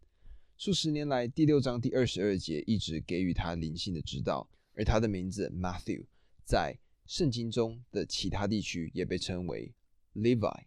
[0.58, 6.06] 数十年来，第六章第二十二节一直给予他灵性的指导，而他的名字 Matthew
[6.46, 9.74] 在圣经中的其他地区也被称为
[10.14, 10.66] Levi，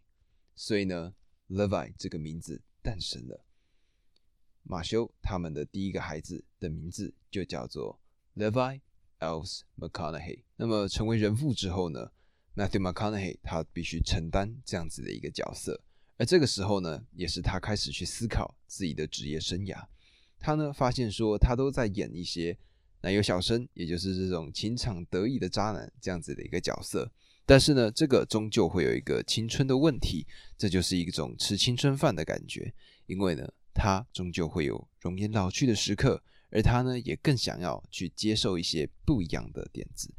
[0.55, 1.15] 所以呢
[1.49, 3.47] ，Levi 这个名字诞生了。
[4.65, 8.01] 马修他们的第一个孩子的名字就叫做
[8.35, 8.81] Levi
[9.21, 10.43] Else McConaughey。
[10.57, 12.11] 那么成为人父之后呢
[12.57, 15.83] ？Matthew McConaughey 他必须承担这样子的一个角色，
[16.17, 19.85] 而这个时候呢，也是他开始去思考自己的职业生涯。
[20.39, 22.57] 他呢发现说，他都在演一些
[23.01, 27.11] 男友小生，也就是这种情场得意的渣男这样子的一个角色。
[27.47, 32.73] 但是呢，这个终究会有一个青春的问题，这就是一种吃青春饭的感觉。
[33.07, 40.15] 因为呢，他终究会有容颜老去的时刻，而他呢，也更想要去接受一些不一样的点子。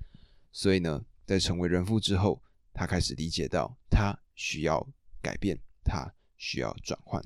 [0.52, 1.06] 所以呢。
[1.28, 2.40] 在成为人父之后，
[2.72, 4.88] 他开始理解到他需要
[5.24, 7.20] 改变，他需要转换。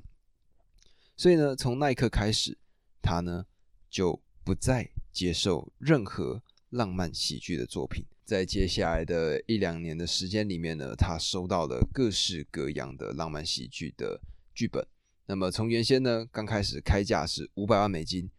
[1.18, 2.58] 所以呢，从那一刻开始，
[3.02, 3.46] 他呢
[3.90, 8.06] 就不再接受任何浪漫喜剧的作品。
[8.24, 14.22] 在接下来的一两年的时间里面呢，他收到了各式各样的浪漫喜剧的
[14.56, 14.88] 剧本。
[15.30, 18.32] 那么从原先呢刚开始开价是五百万美金，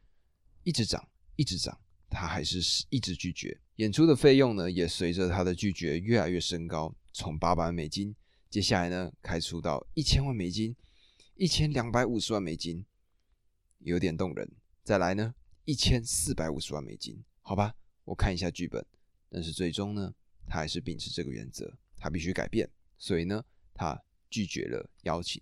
[0.64, 1.80] 一直涨，一直涨。
[2.08, 8.16] 他还是一直拒绝演出的费用呢，也随着他的拒绝越来越升高，从八百万美金，
[8.50, 10.74] 接下来呢开出到一千万美金，
[11.36, 12.84] 一千两百五十万美金，
[13.78, 14.50] 有点动人。
[14.82, 15.32] 再来呢，
[15.66, 18.84] 一千四百五十万美金，好吧，我看一下剧本。
[19.28, 20.12] 但是最终呢，
[20.44, 22.68] 他还是秉持这个原则，他必须改变，
[22.98, 25.40] 所以呢，他拒绝了邀请。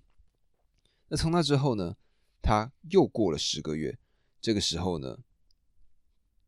[1.09, 1.97] 那从那之后呢，
[2.41, 3.99] 他又过了十个月，
[4.41, 5.19] 这个时候呢。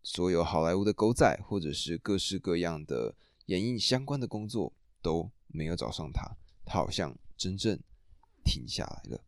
[0.02, 3.14] 所有好莱坞的狗仔，或者是各式各样的
[3.46, 7.78] 演艺相关的工作都没有找上他，他好像真正
[8.42, 9.22] 停下来了。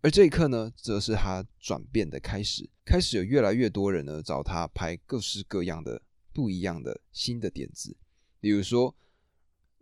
[0.00, 6.00] 而这一刻呢，则是他转变的开始，开始有越来越多人呢找他拍各式各样的
[6.32, 7.94] 不一样的新的点子，
[8.40, 8.96] 比如说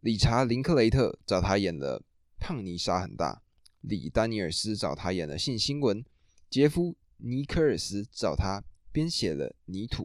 [0.01, 2.01] 理查·林克雷特找他演了
[2.41, 3.35] 《胖泥沙很大》，
[3.81, 6.03] 李·丹尼尔斯找他演了《性新闻》，
[6.51, 8.63] 杰夫·尼科尔斯找他
[8.93, 10.05] 编写了《泥土》。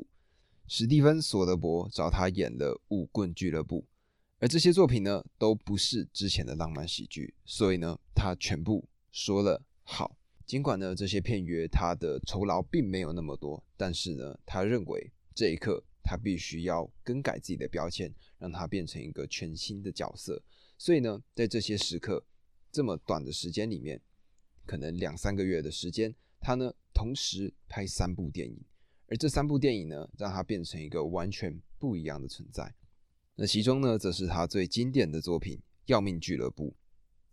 [0.68, 3.82] 史蒂芬·索德伯找他演了《舞棍俱乐部》，
[4.40, 10.18] 而这些作品呢，都不是之前的浪漫喜剧，所以呢，他全部说了好。
[10.46, 20.42] 尽管呢，这些片约他的酬劳并没有那么多，但是呢，他认为这一刻他必须要更改自己的标签，让他变成一个全新的角色。
[20.78, 22.24] 所以呢，在这些时刻，
[22.76, 24.02] 这么短的时间里面，
[24.66, 28.62] 可能两三个月的时间，他呢同时拍三部电影。
[29.08, 32.76] 而这三部电影呢，让他变成一个完全不一样的存在。
[33.36, 36.76] 那其中呢，则是他最经典的作品《要命俱乐部》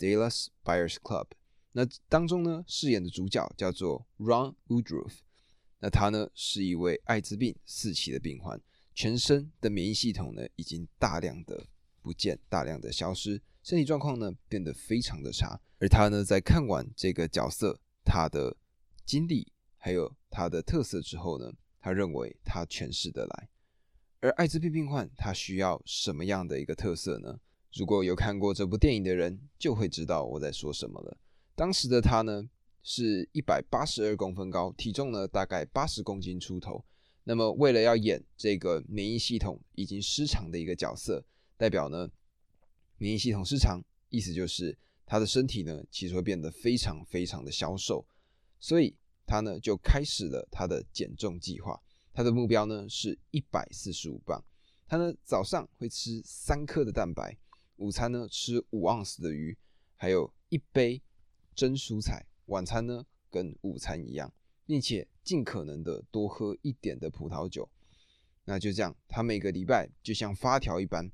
[0.00, 1.26] （Dallas Buyers Club）。
[1.72, 5.14] 那当中呢，饰演的主角叫做 Ron Woodruff。
[5.80, 8.60] 那他呢，是一位艾滋病四期的病患，
[8.94, 11.66] 全身的免疫系统呢，已经大量的
[12.00, 15.60] 不见、大量的消失，身体状况呢，变得非常的差。
[15.78, 18.56] 而他呢，在看完这个角色他的
[19.04, 23.48] 经历还有他的特色之后呢，他认为他诠释得来，
[24.20, 27.40] 而艾滋病病患他需要什么样的一个特色呢？
[27.74, 31.16] 如果有看过这部电影的人，就会知道我在说什么了。
[31.54, 32.48] 当时的他呢，
[32.82, 36.84] 是一百八十二公分高，体重呢大概八十公斤出头。
[37.24, 41.24] 那么为了要演这个免疫系统已经失常的一个角色，
[41.56, 42.08] 代表呢
[43.02, 48.06] 免疫系统失常，意思就是他的身体呢其实会变得非常非常的消瘦，
[48.60, 48.94] 所以。
[49.24, 51.80] 他呢就开始了他的减重计划，
[52.12, 54.44] 他的目标呢是一百四十五磅。
[54.86, 57.34] 他呢早上会吃三克的蛋白，
[57.76, 59.56] 午餐呢吃五盎司的鱼，
[59.96, 61.00] 还有一杯
[61.54, 62.26] 蒸蔬菜。
[62.46, 64.30] 晚餐呢跟午餐一样，
[64.66, 67.66] 并且尽可能的多喝一点的葡萄酒。
[68.44, 71.10] 那就这样，他每个礼拜就像发条一般，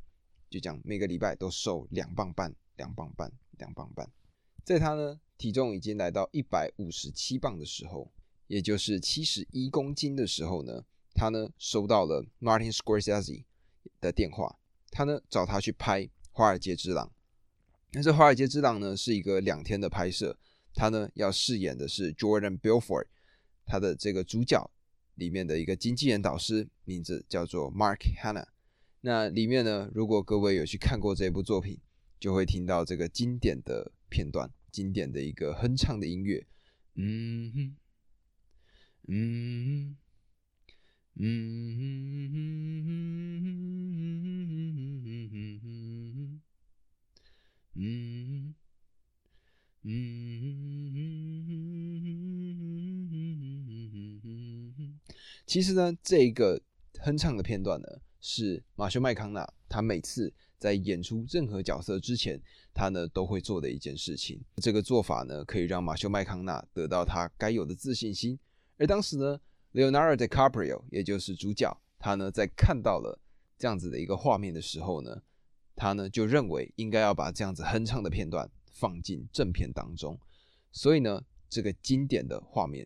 [0.49, 4.11] 就这样每个礼拜都瘦两磅半、两磅半、两磅半。
[4.65, 5.21] 在他呢。
[5.39, 8.11] 体重已经来到一百五十七磅的时候，
[8.49, 10.85] 也就是七十一公斤的时候呢，
[11.15, 13.45] 他呢收到了 Martin Scorsese
[14.01, 14.59] 的电话，
[14.91, 17.07] 他呢找他去拍《华尔街之狼》。
[17.93, 20.37] 那这《华尔街之狼》呢是一个两天的拍摄，
[20.75, 23.07] 他呢要饰演的是 Jordan Belfort，
[23.65, 24.69] 他的这个主角
[25.15, 28.49] 里面的一个经纪人导师，名字叫做 Mark Hanna。
[29.01, 31.79] 那里面呢，如果各位有去看过这部作品，
[32.19, 34.51] 就会听到这个经典的片段。
[34.71, 36.47] 经典的一个哼唱的音乐，
[36.95, 37.75] 嗯哼，
[39.09, 39.97] 嗯哼
[41.15, 41.35] 嗯
[47.75, 47.79] 嗯嗯
[49.85, 50.15] 嗯
[55.47, 56.61] 其实呢，这个
[57.01, 57.89] 哼唱的片段呢，
[58.21, 60.33] 是马修麦康纳他每次。
[60.61, 62.37] 在演出任何角色之前，
[62.75, 64.41] 他呢都会做的一件事情。
[64.57, 68.37] 这个做法呢，可以让马修麦康纳得到他该有的自信心。
[68.77, 69.41] 而当时呢
[69.73, 73.17] ，Leonardo DiCaprio 也就是主角，他呢在看到了
[73.57, 75.23] 这样子的一个画面的时候呢，
[75.77, 80.19] 他呢就认为应该要把这样子哼唱的片段放进正片当中。
[80.73, 82.85] 所以呢，这个经典的画面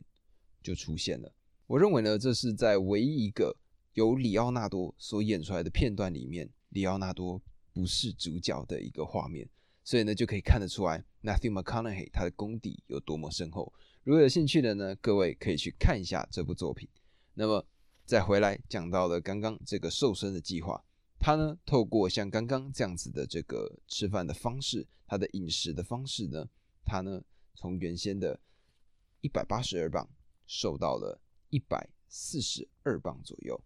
[0.63, 1.33] 就出现了。
[1.67, 3.57] 我认为呢，这是在唯一一个
[3.95, 7.43] 由里奥纳多所演出来的片段里面，里奥纳多。
[7.75, 9.49] 不是主角的一个画面，
[9.83, 13.73] 所以呢就可以看得出来，Matthew McConaughey 他的功底有多么深厚。
[14.05, 16.87] 如果有兴趣的呢，各位可以去看一下这部作品。
[17.33, 17.67] 那么
[18.05, 20.85] 再回来讲到了刚刚这个瘦身的计划，
[21.19, 26.47] 他呢透过像刚刚这样子的这个吃饭的方式，他的饮食的方式呢，
[26.85, 27.23] 他呢
[27.55, 28.39] 从原先的
[29.23, 30.07] 一百八十二磅
[30.47, 31.19] 瘦到了
[31.49, 33.59] 一百四十二磅左右。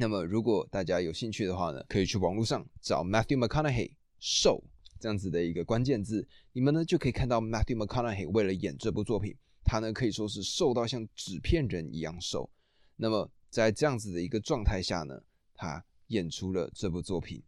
[0.00, 3.90] 那么，如果大家有兴趣的话呢，可以去网络上找 Matthew McConaughey
[4.20, 4.62] 瘦
[5.00, 9.34] 这样子的一个关键字，你们呢就可以看到 Matthew McConaughey 为了演这部作品，
[9.64, 12.48] 他呢可以说是瘦到像纸片人一样瘦。
[12.94, 15.20] 那么在这样子的一个状态下呢，
[15.52, 17.38] 他演出了这部作品《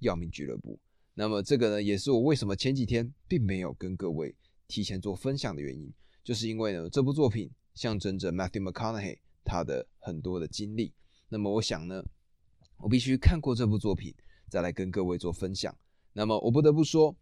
[0.00, 0.74] 要命俱乐部》。
[1.14, 4.34] 那么这个呢，也是我为什么前几天并没有跟各位
[4.66, 5.92] 提前做分享的原因，
[6.24, 10.92] 就是因为呢，这部作品象征着 Matthew McConaughey 他的很多的经历。
[11.34, 12.00] 那么我想呢，
[12.76, 14.14] 我必须看过这部作品，
[14.48, 15.76] 再来跟各位做分享。
[16.12, 17.12] 那么我不得不说，《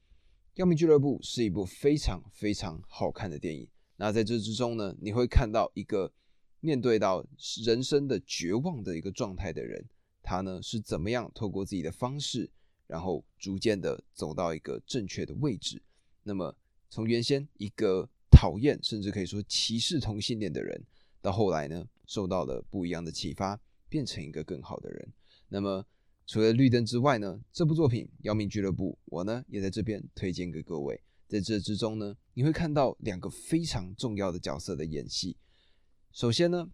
[0.57, 3.67] 要命俱乐部》是一部非常非常好看的电影。
[3.97, 6.13] 那在这之中呢，你会看到一个
[6.61, 7.25] 面对到
[7.65, 9.83] 人生的绝望的一个状态的人，
[10.23, 12.51] 他呢是怎么样透过自己的方式，
[12.87, 15.83] 然后逐渐的走到一个正确的位置。
[16.23, 16.55] 那么
[16.91, 20.85] 从原先一个讨厌，甚至可以说歧视同性恋的人，
[21.23, 23.59] 到后来呢，受到了不一样的启发，
[23.93, 25.13] 变成一个更好的人。
[25.49, 25.85] 那么
[26.27, 30.99] 除了绿灯之外呢，这部作品《姚明俱乐部》，我呢也在这边推荐给各位。
[31.29, 35.37] 在这之中呢，你会看到两个非常重要的角色的演戏。
[36.11, 36.71] 首先呢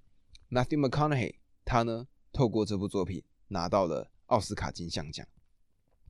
[0.49, 5.27] ，Matthew McConaughey，他呢透过这部作品拿到了奥斯卡金像奖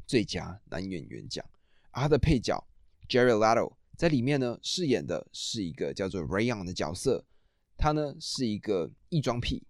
[0.07, 1.43] 最佳男演员奖，
[1.91, 2.63] 而他的配角
[3.09, 7.25] Jerry Lato 在里面呢饰演的是一个叫做 Rayon 的角色，
[7.79, 9.63] 他呢是一个异装癖，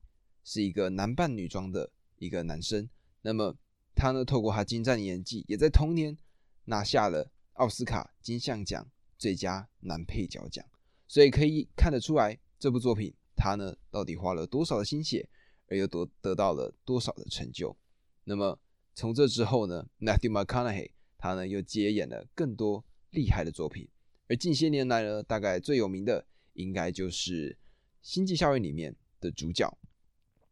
[0.49, 2.89] 是一个男扮女装的一个男生。
[3.21, 3.55] 那么
[3.95, 6.17] 他呢透过他精湛的演技，也在同年
[6.65, 10.65] 拿下了奥斯卡金像奖最佳男配角奖。
[11.07, 13.15] 所以可以看得出来，这部作品。
[13.37, 15.29] 他呢，到底花了多少的心血，
[15.67, 17.77] 而又得得到了多少的成就？
[18.25, 18.59] 那么
[18.95, 23.87] 从这之后呢，Matthew McConaughey 他呢又接演了更多厉害的作品。
[24.29, 27.53] 而近些年来呢，大概最有名的应该就是
[28.01, 29.78] 《星际效应》里面的主角。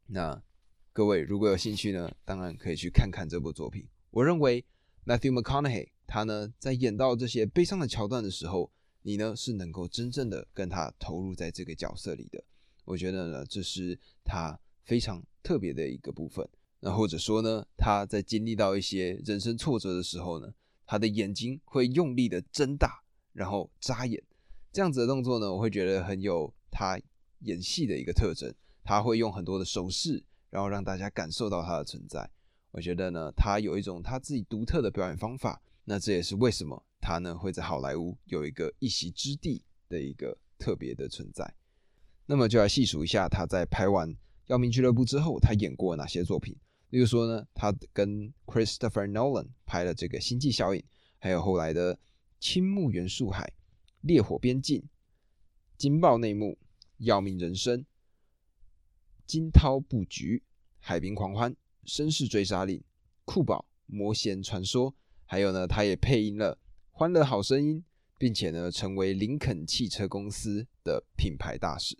[0.06, 0.42] 那
[0.92, 3.86] 各位如果有兴趣呢，当然可以去看看这部作品。
[4.10, 4.64] 我认为
[5.04, 8.70] Matthew McConaughey 他呢在演到这些悲伤的桥段的时候，
[9.02, 12.42] 你呢是能够真正的跟他投入在这个角色里的。
[12.84, 16.48] 我觉得呢，这是他非常特别的一个部分。
[16.80, 20.54] 那或者说呢，他在经历到一些人生挫折的时候呢，
[20.86, 23.02] 他的眼睛会用力的睁大，
[23.32, 24.22] 然后眨眼，
[24.72, 27.00] 这样子的动作呢，我会觉得很有他
[27.40, 28.54] 演戏的一个特征。
[28.86, 32.30] 他会用很多的手势，然后让大家感受到他的存在。
[32.70, 35.60] 我觉得呢，他有一种他自己独特的表演方法。
[35.88, 41.54] 那这也是为什么他呢会在好莱坞有一个一席之地的一个特别的存在。
[42.26, 44.08] 那么就来细数一下他在拍完
[44.46, 46.56] 《要命俱乐部》之后，他演过哪些作品。
[46.90, 50.80] 例如说呢，他跟 Christopher Nolan 拍了这个《星际效应》，
[51.18, 51.94] 还有后来的
[52.38, 53.44] 《青木原树海》
[54.02, 54.80] 《烈火边境》
[55.76, 56.46] 《惊爆内幕》
[56.98, 57.80] 《要命人生》
[59.26, 60.36] 《惊涛布局》
[60.78, 61.52] 《海滨狂欢》
[61.86, 62.78] 《绅士追杀令》
[63.24, 64.92] 《酷宝魔仙传说》，
[65.24, 66.54] 还有呢，他也配音了
[66.92, 67.80] 《欢乐好声音》，
[68.18, 71.96] 并且呢，成为林肯汽车公司的品牌大使。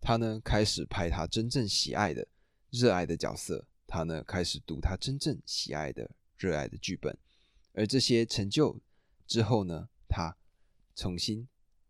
[0.00, 2.26] 他呢开始拍他真正喜爱的、
[2.70, 7.16] 热爱的角色，他呢开始读他真正喜爱的、热爱的剧本，
[7.72, 8.80] 而这些成就
[9.26, 10.36] 之后呢，他
[10.94, 11.46] 重新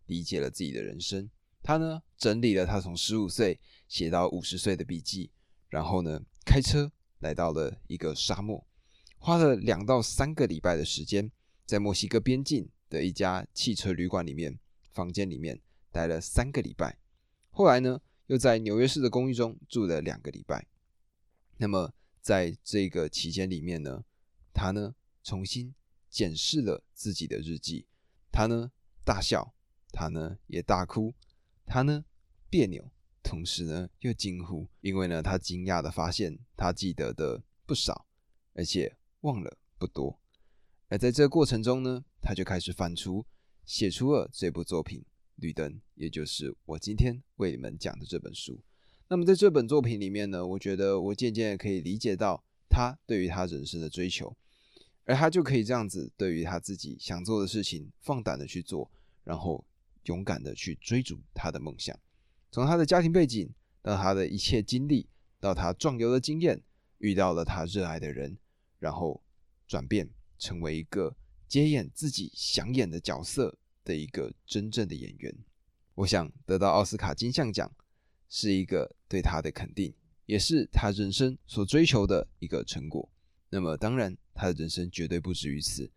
[0.06, 1.30] 理解了自己的人生。
[1.62, 3.58] 他呢整理了他从十五岁
[3.88, 5.30] 写到五十岁的笔记，
[5.68, 8.66] 然后呢开车来到了一个沙漠，
[9.18, 11.30] 花了两到三个礼拜的时间，
[11.64, 14.58] 在墨西哥边境的一家汽车旅馆里面
[14.92, 15.60] 房间里面
[15.90, 16.98] 待了三个礼拜。
[17.50, 20.66] 后来呢，又在纽约市的公寓中住了两个礼拜。
[21.56, 24.04] 那么在这个期间里面呢，
[24.52, 25.74] 他呢重新
[26.10, 27.86] 检视了自己的日记。
[28.30, 28.70] 他呢
[29.04, 29.54] 大笑，
[29.90, 31.14] 他呢也大哭，
[31.64, 32.04] 他呢
[32.50, 32.90] 别扭，
[33.26, 38.06] 同时呢又惊呼，因为呢他惊讶的发现他记得的不少，
[38.54, 40.18] 而且忘了不多。
[40.88, 43.24] 而在这个过程中呢，他就开始反刍，
[43.64, 45.04] 写出了这部作品。
[45.38, 48.58] 绿灯，也就是我今天为你们讲的这本书。
[49.08, 54.34] 那么在这本作品里面呢，我觉得我渐渐可以理解到他对于他人生的追求，
[55.04, 58.90] 而他就可以这样子对于他自己想做的事情放胆的去做，
[59.24, 59.62] 然后
[60.04, 61.94] 勇敢的去追逐他的梦想。
[62.56, 63.52] 从他的家庭背景
[63.82, 65.06] 到他的一切经历，
[65.38, 66.62] 到他壮游的经验，
[66.96, 68.38] 遇到了他热爱的人，
[68.78, 69.22] 然后
[69.68, 71.14] 转变成为一个
[71.46, 73.58] 接演自己想演的角色。
[73.84, 75.36] 的一个真正的演员，
[75.96, 77.70] 我想得到奥斯卡金像奖
[78.26, 79.92] 是一个对他的肯定，
[80.24, 83.06] 也是他人生所追求的一个成果。
[83.50, 85.88] 那么，当然他的人生绝对不止于此，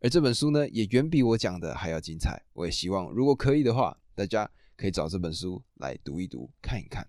[0.00, 2.42] 而这本书呢，也远比我讲的还要精彩。
[2.54, 7.08] 我也希望，如果可以的话，大家可以找这本书来读一读，看一看，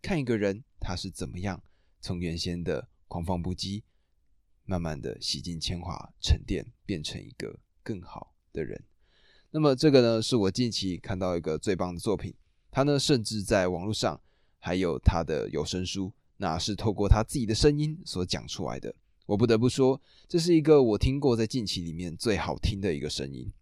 [0.00, 1.62] 看一个人他是怎么样
[2.00, 3.82] 从原先的狂放不羁，
[4.64, 8.82] 慢慢的洗尽铅华、沉淀，变成一个更好的人。
[9.50, 12.34] 那么这个呢，是我近期看到一个最棒的作品。
[12.70, 14.18] 他呢，甚至在网络上
[14.58, 18.94] 还有他的有声书，那是透过他自己的声音所讲出来的。
[19.26, 23.52] 我不得不说，这是一个我听过在近期里面最好听的一个声音。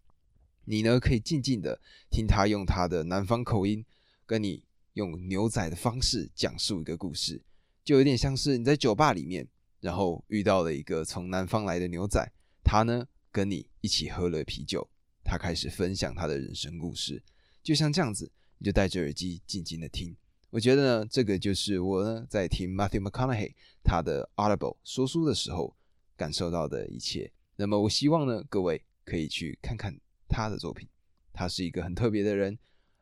[0.65, 3.85] 你呢，可以静静的听他用他的南方口音，
[4.25, 7.41] 跟你用牛仔的方式讲述一个故事，
[7.83, 9.47] 就有点像是你在酒吧里面，
[9.79, 12.31] 然后遇到了一个从南方来的牛仔，
[12.63, 14.87] 他呢跟你一起喝了啤酒。
[15.23, 17.21] 他开始分享他的人生故事，
[17.61, 20.15] 就像这样子，你就戴着耳机静静的听。
[20.49, 23.53] 我觉得呢，这个就是我呢在听 Matthew McConaughey
[23.83, 25.75] 他的 Audible 说书的时候
[26.17, 27.31] 感受到的一切。
[27.55, 29.95] 那么，我希望呢各位可以去看看
[30.31, 30.87] 他的作品。
[31.33, 32.57] 他是一个很特别的人，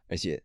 [0.07, 0.43] 而且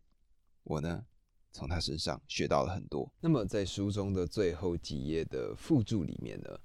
[0.63, 1.05] 我呢，
[1.51, 3.11] 从他身上学到了很多。
[3.19, 6.59] 那么在书中的最后几页的附注里面呢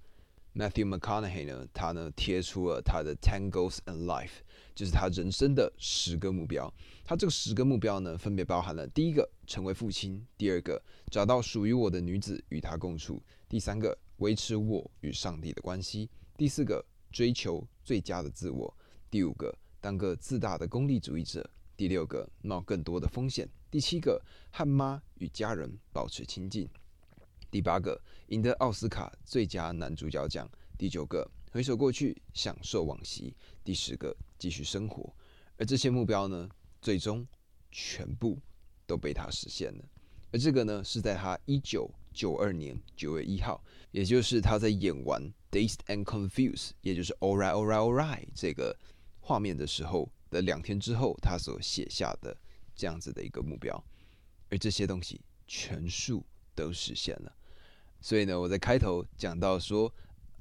[0.55, 4.41] ，Matthew McConaughey 呢，他呢贴出了他的 Ten Goals and Life，
[4.75, 6.73] 就是他人生的十个目标。
[7.05, 16.09] 他这个十个目标呢，分别包含了第一个成为父亲，第二个找到属于我的女子与她共处，第三个维持我与上帝的关系，
[16.39, 18.75] 第四个追求最佳的自我，
[19.11, 21.49] 第五个当个自大的功利主义者。
[21.77, 24.21] 第六个，冒更多的风险；第七个，
[24.51, 26.67] 和妈与家人保持亲近；
[27.51, 33.33] 第八个，赢得奥斯卡最佳男主角奖；第九个，回首过去，享受往昔；
[33.65, 35.11] 第十个，继续生活。
[35.57, 36.51] 而这些目标呢，
[36.83, 37.27] 最终
[37.73, 38.39] 全部
[38.87, 39.85] 都被他实现了。
[40.33, 48.77] 而这个呢，是在他一九九二年九月一号，也就是他在演完《Dazed and Confused》，也就是 Alright all right, all right” 这个
[49.21, 50.11] 画面的时候。
[50.31, 52.33] 的两天之后，他所写下的
[52.77, 53.85] 这样子的一个目标，
[54.49, 57.37] 而这些东西全数都实现了。
[58.01, 59.93] 所以呢，我在开头讲到说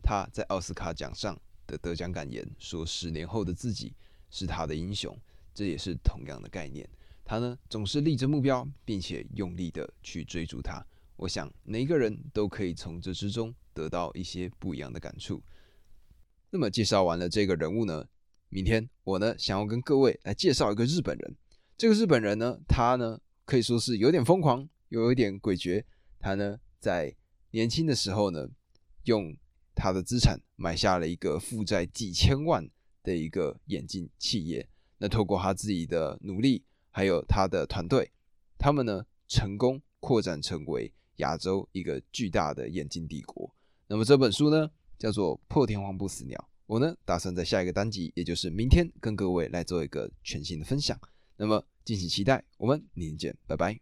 [0.03, 3.95] 他在奥斯卡奖上的得奖感言，说十年后的自己
[4.29, 5.19] 是他的英雄，
[5.55, 6.87] 这也是同样的概念。
[7.25, 10.85] 他呢总是立着目标，并且用力的去追逐它。
[11.15, 15.41] 我想每一个人都可以从这之中得到一些不一样的感触。
[16.51, 18.07] 那么介绍完了这个人物呢？
[18.49, 21.35] 明天我呢想要跟各位来介绍一个日本人。
[21.77, 25.83] 这个日本人呢，他呢可以说是有点疯狂，又有一点诡谲。
[26.19, 27.15] 他呢在
[27.51, 28.49] 年轻的时候呢，
[29.03, 29.35] 用
[29.75, 32.67] 他的资产买下了一个负债几千万
[33.03, 34.67] 的一个眼镜企业。
[34.97, 38.11] 那透过他自己的努力，还有他的团队，
[38.57, 43.53] 他们呢成功扩展成为亚洲一个巨大的眼镜帝国。
[43.87, 46.37] 那么这本书呢叫做《破天荒不死鸟》。
[46.69, 50.95] 我呢，打算在下一个单集，也就是明天，跟各位来做一个全新的分享。
[51.35, 53.75] 那么，敬请期待，我们明天见，拜拜。